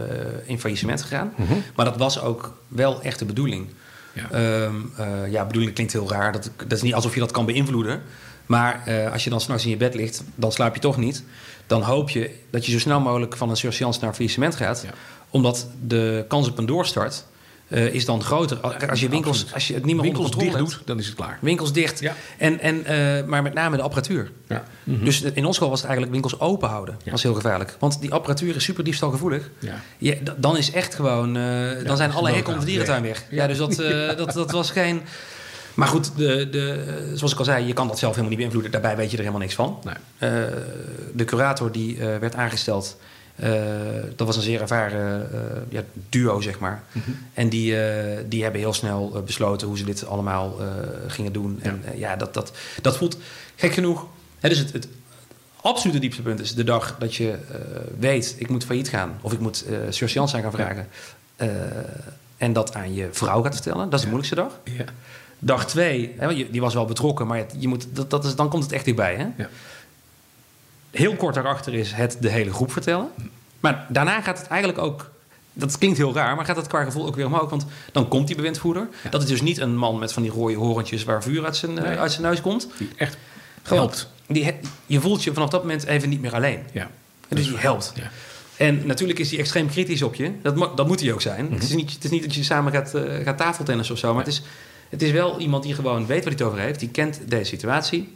[0.49, 1.33] in faillissement gegaan.
[1.35, 1.53] Mhm.
[1.75, 3.67] Maar dat was ook wel echt de bedoeling.
[4.13, 4.29] Ja.
[4.31, 6.31] Ehm, eh, ja, bedoeling klinkt heel raar.
[6.31, 8.01] Dat, dat is niet alsof je dat kan beïnvloeden.
[8.45, 11.23] Maar eh, als je dan s'nachts in je bed ligt, dan slaap je toch niet.
[11.67, 14.81] Dan hoop je dat je zo snel mogelijk van een Surse Jansen naar faillissement gaat.
[14.85, 14.93] Ja.
[15.29, 17.25] Omdat de kans op een doorstart
[17.73, 18.57] eh, is dan groter.
[18.89, 19.53] Als je winkels, absoluut.
[19.53, 21.37] als je het niet meer Winkels onder dicht doet, dan is het klaar.
[21.41, 21.99] Winkels dicht.
[21.99, 22.15] Ja.
[22.37, 24.31] En, en, eh, maar met name de apparatuur.
[24.47, 24.63] Ja.
[24.83, 26.93] Dus in ons geval was het eigenlijk winkels open houden.
[26.93, 27.03] Mhm.
[27.03, 27.09] Ja.
[27.09, 27.75] Dat is heel gevaarlijk.
[27.79, 29.49] Want die apparatuur is super diefstalgevoelig.
[29.97, 30.13] Ja.
[30.37, 31.37] Dan is echt gewoon...
[31.37, 33.23] eh, dan zijn alle hekken om de dierentuin weg.
[33.29, 33.75] Ja, dus dat,
[34.17, 35.01] dat, dat was geen...
[35.73, 38.71] Maar goed, de, de, zoals ik al zei, je kan dat zelf helemaal niet beïnvloeden.
[38.71, 39.79] Daarbij weet je er helemaal niks van.
[39.83, 40.45] Nee.
[41.13, 42.97] De curator die werd aangesteld...
[43.35, 43.51] eh,
[44.15, 46.83] dat was een zeer ervaren eh, ja, duo, zeg maar.
[46.91, 47.11] Mhm.
[47.33, 50.55] En die, eh, die hebben heel snel besloten hoe ze dit allemaal
[51.07, 51.59] gingen doen.
[51.61, 53.17] En ja, dat, dat, dat voelt
[53.55, 54.07] gek genoeg.
[54.39, 54.87] Hè, dus het, het
[55.61, 57.37] absolute dieptepunt is de dag dat je
[57.99, 58.35] weet...
[58.37, 60.87] ik moet failliet gaan of ik moet uh, surseance aan gaan vragen...
[62.37, 63.89] En dat aan je vrouw gaat vertellen.
[63.89, 64.59] Dat is de moeilijkste dag.
[64.63, 64.85] Ja.
[65.39, 68.63] Dag twee, hè, die was wel betrokken, maar je moet, dat, dat is, dan komt
[68.63, 69.15] het echt dichtbij.
[69.15, 69.27] Hè?
[69.43, 69.49] Ja.
[70.93, 73.07] Heel kort daarachter is het de hele groep vertellen.
[73.59, 75.11] Maar daarna gaat het eigenlijk ook...
[75.53, 77.49] Dat klinkt heel raar, maar gaat het qua gevoel ook weer omhoog.
[77.49, 78.87] Want dan komt die bewindvoerder.
[79.09, 81.03] Dat is dus niet een man met van die rode horentjes...
[81.03, 81.97] waar vuur uit zijn, eh, Nee.
[81.97, 82.67] uit zijn neus komt.
[82.77, 83.17] Die echt
[83.63, 84.09] helpt.
[84.27, 84.53] Die,
[84.85, 86.59] je voelt je vanaf dat moment even niet meer alleen.
[86.71, 86.89] Ja.
[87.27, 87.93] En dus die helpt.
[87.95, 88.11] Ja.
[88.57, 90.31] En natuurlijk is hij extreem kritisch op je.
[90.41, 91.45] Dat, dat moet hij ook zijn.
[91.45, 91.53] Mhm.
[91.53, 94.13] het, is niet, het is niet dat je samen gaat, eh, gaat tafeltennis of zo.
[94.13, 94.41] Maar het, is,
[94.89, 96.79] het is wel iemand die gewoon weet waar hij het over heeft.
[96.79, 98.13] Die kent deze situatie.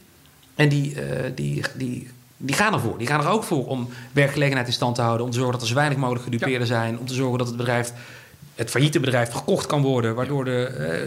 [0.56, 2.98] En die, eh, die, die, die gaan ervoor.
[2.98, 5.26] Die gaan er ook voor om werkgelegenheid in stand te houden.
[5.26, 7.00] Om te zorgen dat er zo weinig mogelijk gedupeerden zijn.
[7.00, 7.94] Om te zorgen dat het bedrijf,
[8.56, 10.16] het failliete bedrijf, verkocht kan worden.
[10.16, 11.00] Waardoor de, eh,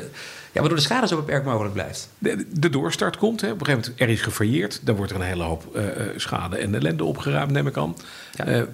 [0.52, 2.08] ja, waardoor de schade zo beperkt mogelijk blijft.
[2.18, 3.40] De, de doorstart komt.
[3.40, 3.50] Hè.
[3.50, 4.80] Op een gegeven moment er is gefailleerd.
[4.82, 7.96] Dan wordt er een hele hoop eh, eh, schade en ellende opgeruimd, neem ik aan.
[8.34, 8.66] Ja.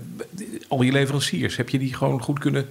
[0.68, 2.68] Al je leveranciers, heb je die gewoon goed kunnen,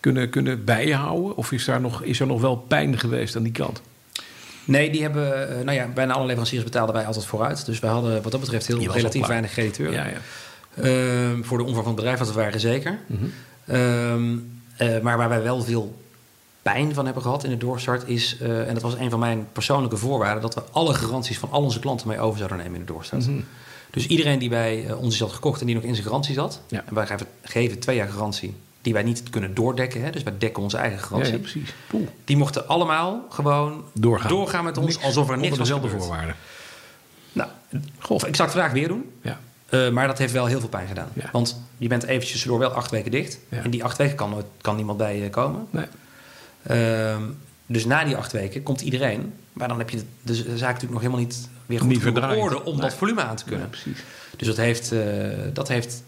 [0.00, 1.36] kunnen, kunnen bijhouden?
[1.36, 3.82] Of is, daar nog, is er nog wel pijn geweest aan die kant?
[4.66, 7.66] Nee, die hebben, eh, nou ja, bijna alle leveranciers betaalden wij altijd vooruit.
[7.66, 9.94] Dus wij hadden wat dat betreft heel relatief weinig crediteuren.
[9.94, 10.18] Ja, ja.
[10.82, 12.98] Ehm, voor de omvang van het bedrijf wat we waren zeker.
[13.06, 13.24] Mhm.
[13.66, 14.36] Ehm,
[14.76, 15.96] eh, maar waar wij wel veel
[16.62, 19.46] pijn van hebben gehad in de doorstart is, eh, en dat was een van mijn
[19.52, 22.86] persoonlijke voorwaarden, dat we alle garanties van al onze klanten mee over zouden nemen in
[22.86, 23.26] de doorstart.
[23.26, 23.40] Mhm.
[23.90, 26.60] Dus iedereen die bij ons is had gekocht en die nog in zijn garantie zat,
[26.68, 26.84] Ja.
[26.86, 28.54] en wij geven, geven twee jaar garantie,
[28.86, 31.32] die wij niet kunnen doordekken, hè, dus wij dekken onze eigen garantie.
[31.32, 31.74] ja, precies.
[31.86, 32.08] Poeh.
[32.24, 34.64] Die mochten allemaal gewoon Doorgaan.
[34.64, 36.34] met ons alsof er niks Onder dezelfde voorwaarden.
[37.32, 37.48] Nou,
[38.00, 39.10] ik zou het vandaag weer doen.
[39.22, 39.38] Ja.
[39.68, 41.08] Eh, maar dat heeft wel heel veel pijn gedaan.
[41.12, 41.28] Ja.
[41.32, 43.38] Want je bent eventjes door wel acht weken dicht.
[43.48, 43.62] Ja.
[43.62, 45.66] In die acht weken kan, nooit- kan niemand bij je komen.
[45.70, 45.86] Nee.
[46.62, 47.22] Ehm,
[47.66, 49.32] dus na die acht weken komt iedereen.
[49.52, 52.14] Maar dan heb je de, de zaak natuurlijk nog helemaal niet weer goed Niet genoeg
[52.16, 52.42] op verdraaid.
[52.50, 52.80] orde om Nee.
[52.82, 53.68] dat volume aan te kunnen.
[53.68, 53.98] Precies.
[54.36, 55.00] Dus dat heeft, eh,
[55.52, 56.02] dat heeft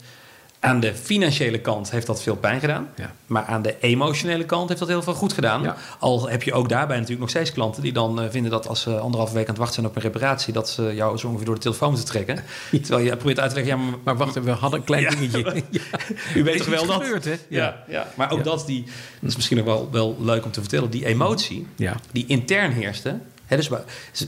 [0.60, 2.88] aan de financiële kant heeft dat veel pijn gedaan.
[2.96, 3.12] Ja.
[3.26, 5.62] Maar aan de emotionele kant heeft dat heel veel goed gedaan.
[5.62, 5.76] Ja.
[5.98, 8.80] Al heb je ook daarbij natuurlijk nog steeds klanten die dan eh, vinden dat als
[8.80, 11.46] ze anderhalve week aan het wachten zijn op een reparatie, dat ze jou zo ongeveer
[11.46, 12.44] door de telefoon moeten trekken.
[12.82, 15.62] Terwijl je probeert uit te leggen, ja, maar, Maar wacht, we hadden een klein dingetje.
[16.34, 17.02] u weet toch wel dat?
[17.02, 17.34] gebeurd, hè?
[17.48, 18.06] Ja, ja.
[18.14, 18.84] Maar ook dat, die,
[19.20, 21.66] dat is misschien nog wel, wel leuk om te vertellen, die emotie
[22.12, 23.18] die intern heerste.
[23.56, 23.70] Dus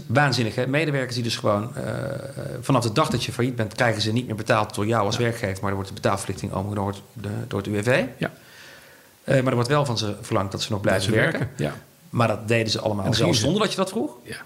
[0.07, 0.55] waanzinnig.
[0.55, 0.67] Hè?
[0.67, 2.15] Medewerkers die dus gewoon eh, eh,
[2.61, 5.17] vanaf de dag dat je failliet bent, krijgen ze niet meer betaald door jou als
[5.17, 6.95] werkgever, maar er wordt de betaalverplichting overgenomen
[7.49, 8.05] door, het UWV.
[8.19, 8.33] Ja.
[9.25, 11.51] Eh, maar er wordt wel van ze verlangd dat ze nog blijven ze werken.
[11.57, 11.75] Ja.
[12.11, 14.17] Maar dat deden ze allemaal zelf zonder dat je dat vroeg.
[14.23, 14.37] ja.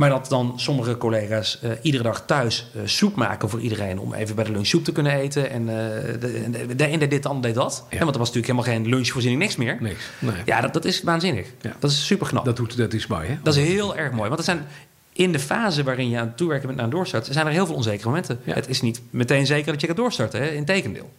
[0.00, 3.98] Maar dat dan sommige collega's uh, iedere dag thuis uh, soep maken voor iedereen.
[3.98, 5.50] om even bij de lunch soep te kunnen eten.
[5.50, 7.84] En uh, de, de, een deed dit, de ander deed dat.
[7.90, 7.98] Ja.
[7.98, 9.76] En want er was natuurlijk helemaal geen lunchvoorziening, niks meer.
[9.80, 10.04] Niks.
[10.18, 10.34] Nee.
[10.44, 11.48] Ja, dat, dat is waanzinnig.
[11.60, 11.76] Ja.
[11.78, 12.44] Dat is super knap.
[12.44, 13.38] Dat, doet, dat is mooi, hè?
[13.42, 14.28] Dat is heel erg mooi.
[14.28, 14.66] Want er zijn
[15.12, 17.66] in de fase waarin je aan het toewerken bent naar een doorstart, zijn er heel
[17.66, 18.40] veel onzekere momenten.
[18.44, 20.48] Het is niet meteen zeker dat je gaat doorstarten, hè?
[20.48, 21.10] in tegendeel.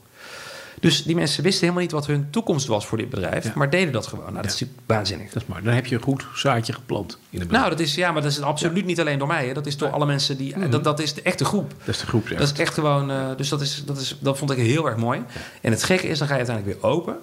[0.81, 3.93] Dus die mensen wisten helemaal niet wat hun toekomst was voor dit bedrijf, maar deden
[3.93, 4.31] dat gewoon.
[4.31, 5.31] Nou, dat is waanzinnig.
[5.31, 5.63] Dat is mooi.
[5.63, 7.51] Dan heb je een goed zaadje geplant in het bedrijf.
[7.51, 9.47] Nou, dat is, ja, maar dat is absoluut niet alleen door mij.
[9.47, 9.53] Hè.
[9.53, 10.57] Dat is door alle mensen die.
[10.57, 10.69] Mhm.
[10.69, 11.73] Dat, dat is de echte groep.
[11.77, 12.37] Dat is de groep, ja.
[12.37, 13.11] Dat is echt gewoon.
[13.11, 15.21] Uh, dus dat, is, dat, is, dat vond ik heel erg mooi.
[15.61, 17.17] En het gekke is, dan ga je uiteindelijk weer open.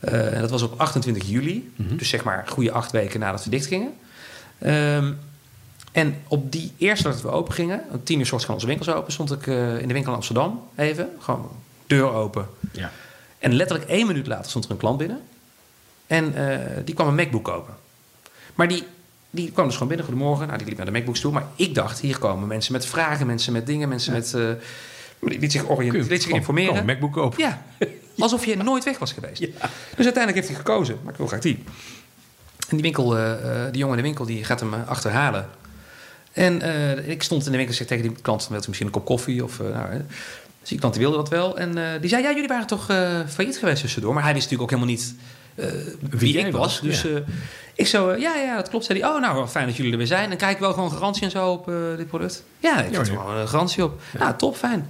[0.00, 1.72] Uh, dat was op 28 juli.
[1.76, 3.92] Mm Dus zeg maar goede acht weken nadat we dicht gingen.
[4.66, 5.18] Um,
[5.92, 8.88] en op die eerste dat we open gingen, om tien uur soort gaan onze winkels
[8.88, 11.08] open, stond ik uh, in de winkel in Amsterdam even.
[11.18, 11.50] Gewoon
[11.86, 12.48] deur open.
[12.72, 12.90] Ja.
[13.38, 15.20] En letterlijk één minuut later stond er een klant binnen.
[16.06, 17.74] En uh, die kwam een MacBook kopen.
[18.54, 18.84] Maar die,
[19.30, 20.46] die kwam dus gewoon binnen, goedemorgen.
[20.46, 21.32] Nou, die liep naar de MacBooks toe.
[21.32, 24.18] Maar ik dacht, hier komen mensen met vragen, mensen met dingen, mensen ja.
[24.18, 24.32] met...
[24.32, 24.50] Uh,
[25.30, 26.76] die liet zich, oriënteren, liet zich informeren.
[26.76, 27.38] Kom, MacBook kopen.
[27.38, 27.62] Ja,
[28.18, 29.40] alsof je nooit weg was geweest.
[29.40, 29.46] Ja.
[29.96, 30.98] Dus uiteindelijk heeft hij gekozen.
[31.02, 31.64] Maar ik wil graag die.
[32.68, 33.34] En die winkel, uh,
[33.70, 35.48] die jongen in de winkel, die gaat hem achterhalen.
[36.32, 38.86] En uh, ik stond in de winkel en zei tegen die klant: Wilt u misschien
[38.86, 39.44] een kop koffie?
[39.44, 40.04] Of, uh, nou,
[40.64, 41.58] dus die klant wilde dat wel.
[41.58, 42.84] En uh, die zei: Ja, jullie waren toch
[43.28, 44.14] failliet geweest tussendoor.
[44.14, 45.14] Maar hij wist natuurlijk ook helemaal niet
[46.00, 46.60] wie, wie ik was.
[46.62, 46.80] was.
[46.80, 47.22] Dus ja.
[47.74, 48.84] ik zo: Ja, ja, dat klopt.
[48.84, 50.30] Zei hij: Oh, nou, fijn dat jullie er weer zijn.
[50.30, 52.44] En krijg ik wel gewoon garantie en zo op dit product?
[52.58, 54.00] Ja, ik heb er gewoon een garantie op.
[54.12, 54.18] Ja.
[54.18, 54.86] Nou, top, fijn.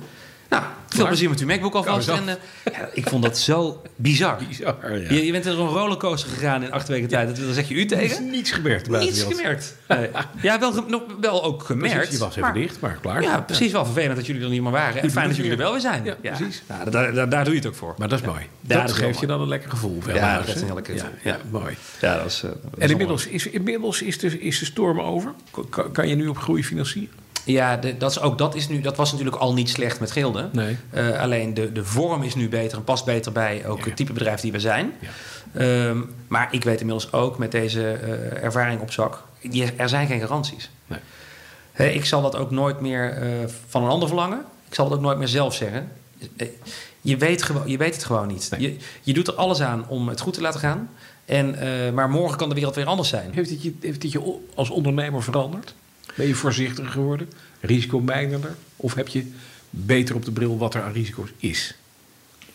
[0.49, 2.09] Nou, veel plezier met uw MacBook alvast.
[2.09, 2.35] En, uh,
[2.65, 4.39] ja, ik vond dat zo bizar.
[4.49, 5.13] bizar ja.
[5.15, 7.37] je, je, bent er een rollercoaster gegaan in acht weken tijd.
[7.37, 8.05] Dan zeg je u tegen.
[8.05, 8.89] Er is niets gebeurd.
[8.89, 9.77] Niets gemerkt.
[9.89, 10.09] Nee.
[10.43, 11.95] Ja, wel, nog, wel ook gemerkt.
[11.95, 13.23] Precies, je was even maar, dicht, maar klaar.
[13.23, 13.73] Ja, precies.
[13.73, 15.03] Wel vervelend dat jullie er niet meer waren.
[15.03, 16.05] En fijn dat jullie er wel weer zijn.
[16.05, 16.63] Ja, precies.
[16.69, 17.95] Ja, daar, daar, daar, doe je het ook voor.
[17.99, 18.43] Maar dat is mooi.
[18.61, 19.99] Dat, geeft je dan een lekker gevoel.
[20.07, 21.11] Ja, dat is een lekker gevoel.
[21.23, 21.77] Ja, mooi.
[22.01, 22.45] Ja, dat is,
[22.79, 25.33] en inmiddels is, inmiddels is de, is de storm over.
[25.71, 27.24] Kan, kan je nu op groei financieren?
[27.45, 30.11] Ja, de, dat, is ook, dat, is nu, dat was natuurlijk al niet slecht met
[30.11, 30.51] gilden.
[30.53, 30.77] Nee.
[30.95, 33.97] Uh, alleen de, de vorm is nu beter en past beter bij ook ja, het
[33.97, 34.93] type bedrijf die we zijn.
[35.01, 35.09] Ja.
[35.89, 40.07] Um, maar ik weet inmiddels ook met deze uh, ervaring op zak, die, er zijn
[40.07, 40.71] geen garanties.
[40.87, 40.99] Nee.
[41.73, 44.45] He, ik zal dat ook nooit meer uh, van een ander verlangen.
[44.69, 45.93] Ik zal het ook nooit meer zelf zeggen.
[47.01, 48.51] Je weet, je weet het gewoon niet.
[48.51, 48.61] Nee.
[48.61, 50.91] Je, je doet er alles aan om het goed te laten gaan.
[51.25, 51.57] En,
[51.95, 53.31] maar morgen kan de wereld weer anders zijn.
[53.33, 55.75] Heeft het je, heeft het je als ondernemer veranderd?
[56.15, 57.29] Ben je voorzichtiger geworden,
[57.61, 58.55] risicomijdender?
[58.77, 59.31] Of heb je
[59.71, 61.75] beter op de bril wat er aan risico's is?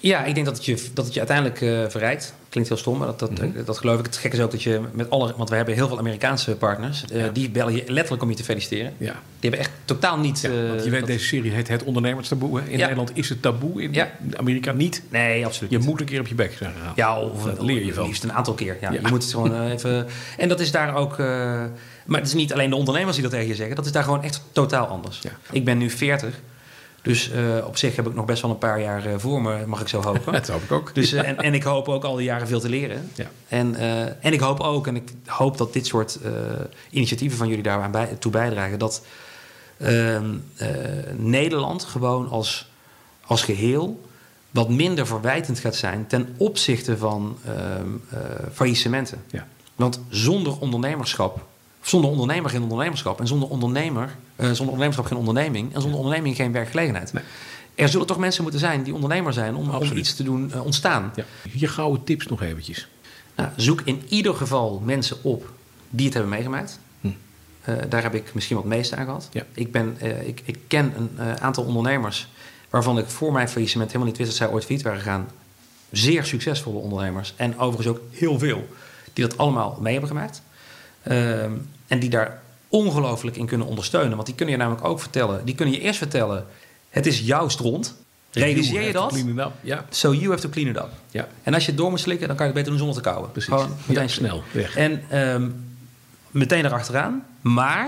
[0.01, 2.33] Ja, ik denk dat het je, dat het je uiteindelijk uh, verrijkt.
[2.49, 3.65] Klinkt heel stom, maar dat, dat, mm -hmm.
[3.65, 4.05] dat geloof ik.
[4.05, 5.33] Het gekke is ook dat je met alle...
[5.37, 7.03] Want we hebben heel veel Amerikaanse partners.
[7.11, 7.29] Uh, ja.
[7.29, 8.93] Die bellen je letterlijk om je te feliciteren.
[8.97, 9.11] Ja.
[9.39, 10.41] Die hebben echt totaal niet...
[10.41, 11.09] Ja, want je weet, dat...
[11.09, 12.61] deze serie heet Het Ondernemerstaboe.
[12.61, 12.77] In ja.
[12.77, 14.05] Nederland is het taboe, in
[14.37, 15.03] Amerika niet.
[15.09, 15.87] Nee, absoluut Je niet.
[15.87, 16.95] moet een keer op je bek zijn gehaald.
[16.95, 18.05] Ja, of dat leer je van.
[18.05, 18.77] liefst een aantal keer.
[18.81, 20.07] Ja, Je moet het gewoon even...
[20.37, 21.17] En dat is daar ook...
[22.09, 23.75] Maar het is niet alleen de ondernemers die dat tegen je zeggen.
[23.75, 25.21] Dat is daar gewoon echt totaal anders.
[25.51, 26.39] Ik ben nu 40.
[27.01, 29.65] Dus uh, op zich heb ik nog best wel een paar jaar uh, voor me,
[29.65, 30.33] mag ik zo hopen.
[30.41, 30.95] dat hoop ik ook.
[30.95, 33.11] Dus, uh, en, en, ik hoop ook al die jaren veel te leren.
[33.15, 33.29] Ja.
[33.47, 33.75] En,
[34.21, 36.19] en ik hoop ook, en ik hoop dat dit soort
[36.89, 39.05] initiatieven van jullie daaraan bij, toe bijdragen, dat
[39.77, 40.35] ehm,
[41.15, 42.71] Nederland gewoon als,
[43.25, 44.07] als geheel
[44.51, 48.19] wat minder verwijtend gaat zijn ten opzichte van ehm,
[48.53, 49.23] faillissementen.
[49.27, 49.47] Ja.
[49.75, 51.47] Want zonder ondernemerschap
[51.89, 53.19] zonder ondernemer geen ondernemerschap.
[53.19, 55.73] En zonder ondernemer, uh, zonder ondernemerschap geen onderneming.
[55.75, 57.13] En zonder onderneming geen werkgelegenheid.
[57.13, 57.23] Nee.
[57.75, 60.65] Er zullen toch mensen moeten zijn die ondernemer zijn om, om iets te doen uh,
[60.65, 61.11] ontstaan.
[61.15, 61.23] Ja.
[61.51, 62.87] Je gouden tips nog eventjes.
[63.35, 65.51] Nou, zoek in ieder geval mensen op
[65.89, 66.79] die het hebben meegemaakt.
[67.01, 67.07] Hm.
[67.07, 69.29] Uh, daar heb ik misschien wat meeste aan gehad.
[69.31, 69.43] Ja.
[69.53, 72.27] Ik, ben, ik, ik, ken een aantal ondernemers
[72.69, 75.27] waarvan ik voor mijn faillissement helemaal niet wist dat zij ooit failliet waren gegaan.
[75.91, 77.33] Zeer succesvolle ondernemers.
[77.35, 78.67] En overigens ook heel veel
[79.13, 80.41] die dat allemaal mee hebben gemaakt.
[81.07, 81.45] Uh,
[81.89, 84.13] en die daar ongelooflijk in kunnen ondersteunen.
[84.15, 85.45] Want die kunnen je namelijk ook vertellen.
[85.45, 86.45] Die kunnen je eerst vertellen:
[86.89, 87.95] het is jouw stront.
[88.31, 89.23] Realiseer je dat?
[89.61, 89.85] Ja.
[89.89, 90.89] So you have to clean it up.
[91.11, 91.27] Ja.
[91.43, 93.09] En als je het door moet slikken, dan kan je het beter doen zonder te
[93.09, 93.31] kauwen.
[93.31, 93.53] Precies.
[93.53, 94.75] Gewoon meteen ja, snel weg.
[94.75, 95.75] En um,
[96.31, 97.25] meteen erachteraan.
[97.41, 97.87] Maar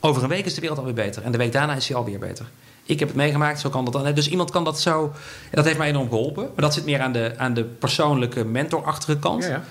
[0.00, 1.22] over een week is de wereld alweer beter.
[1.22, 2.46] En de week daarna is hij alweer beter.
[2.84, 4.14] Ik heb het meegemaakt, zo kan dat dan.
[4.14, 5.04] Dus iemand kan dat zo.
[5.44, 6.42] En dat heeft mij enorm geholpen.
[6.42, 9.42] Maar dat zit meer aan de, aan de persoonlijke mentorachtige kant.
[9.42, 9.64] Ja, ja.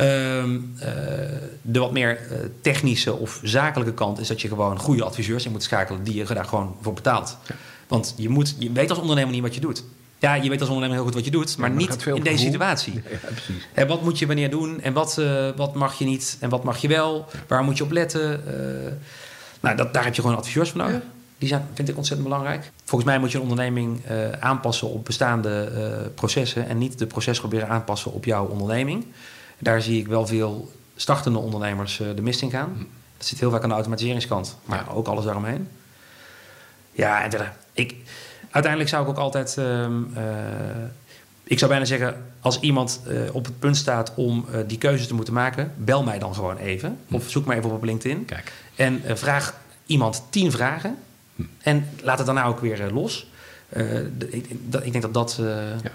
[0.00, 0.86] Um, uh,
[1.62, 5.50] de wat meer uh, technische of zakelijke kant is dat je gewoon goede adviseurs in
[5.50, 7.36] moet schakelen die je daar gewoon voor betaalt.
[7.48, 7.54] Ja.
[7.86, 9.84] Want je, moet, je weet als ondernemer niet wat je doet.
[10.18, 12.22] Ja, je weet als ondernemer heel goed wat je doet, maar, ja, maar niet in
[12.22, 12.92] deze situatie.
[13.10, 13.18] Ja.
[13.72, 16.64] En wat moet je wanneer doen en wat, uh, wat mag je niet en wat
[16.64, 17.26] mag je wel?
[17.46, 18.42] Waar moet je op letten?
[19.60, 21.02] nou, dat, daar heb je gewoon adviseurs voor nodig.
[21.38, 22.72] Die zijn, vind ik ontzettend belangrijk.
[22.84, 24.00] Volgens mij moet je een onderneming
[24.40, 25.70] aanpassen op bestaande
[26.14, 29.04] processen en niet de proces proberen aanpassen op jouw onderneming.
[29.58, 32.72] Daar zie ik wel veel startende ondernemers uh, de mist in gaan.
[32.76, 32.86] Dat
[33.16, 34.56] Dat zit heel vaak aan de automatiseringskant.
[34.64, 35.68] Maar ook alles daaromheen.
[36.92, 37.52] Ja, en verder.
[37.72, 37.94] Ik,
[38.50, 39.56] uiteindelijk zou ik ook altijd...
[39.58, 40.22] ehm, eh,
[41.44, 45.06] ik zou bijna zeggen, als iemand eh, op het punt staat om eh, die keuze
[45.06, 46.98] te moeten maken, bel mij dan gewoon even.
[47.10, 48.24] Of zoek me even op op LinkedIn.
[48.24, 48.52] Kijk.
[48.76, 50.96] En eh, vraag iemand tien vragen.
[51.62, 53.26] En laat het daarna ook weer eh, los.
[53.68, 54.46] Eh, ik,
[54.82, 55.36] ik denk dat dat.
[55.40, 55.46] eh,
[55.82, 55.90] Ja.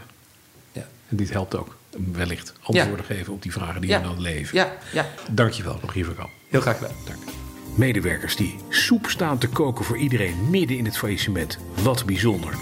[0.72, 0.86] ja.
[1.10, 1.78] En dit helpt ook.
[2.12, 3.98] Wellicht antwoorden geven op die vragen die Ja.
[3.98, 4.58] je dan leven.
[4.58, 6.30] Ja, ja, Dankjewel, Rogier van Kamp.
[6.50, 6.94] heel graag gedaan.
[7.06, 7.18] Dank.
[7.76, 11.58] Medewerkers die soep staan te koken voor iedereen midden in het faillissement.
[11.84, 12.54] Wat bijzonder.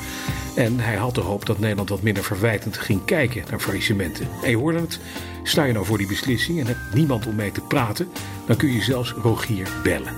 [0.55, 4.27] En hij had de hoop dat Nederland wat minder verwijtend ging kijken naar faillissementen.
[4.43, 4.99] En je hoorde het,
[5.43, 8.07] sta je nou voor die beslissing en hebt niemand om mee te praten,
[8.47, 10.13] dan kun je zelfs Rogier bellen.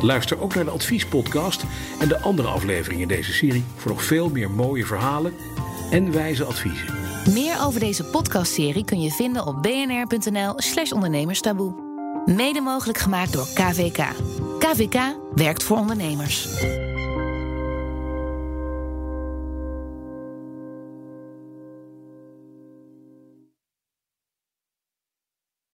[0.00, 1.64] Luister ook naar de adviespodcast
[2.00, 5.32] en de andere afleveringen in deze serie voor nog veel meer mooie verhalen
[5.90, 6.86] en wijze adviezen.
[7.30, 11.74] Meer over deze podcastserie kun je vinden op bnr.nl/slash ondernemerstaboe.
[12.24, 14.04] Mede mogelijk gemaakt door KVK.
[14.58, 15.00] KVK
[15.34, 16.48] werkt voor ondernemers.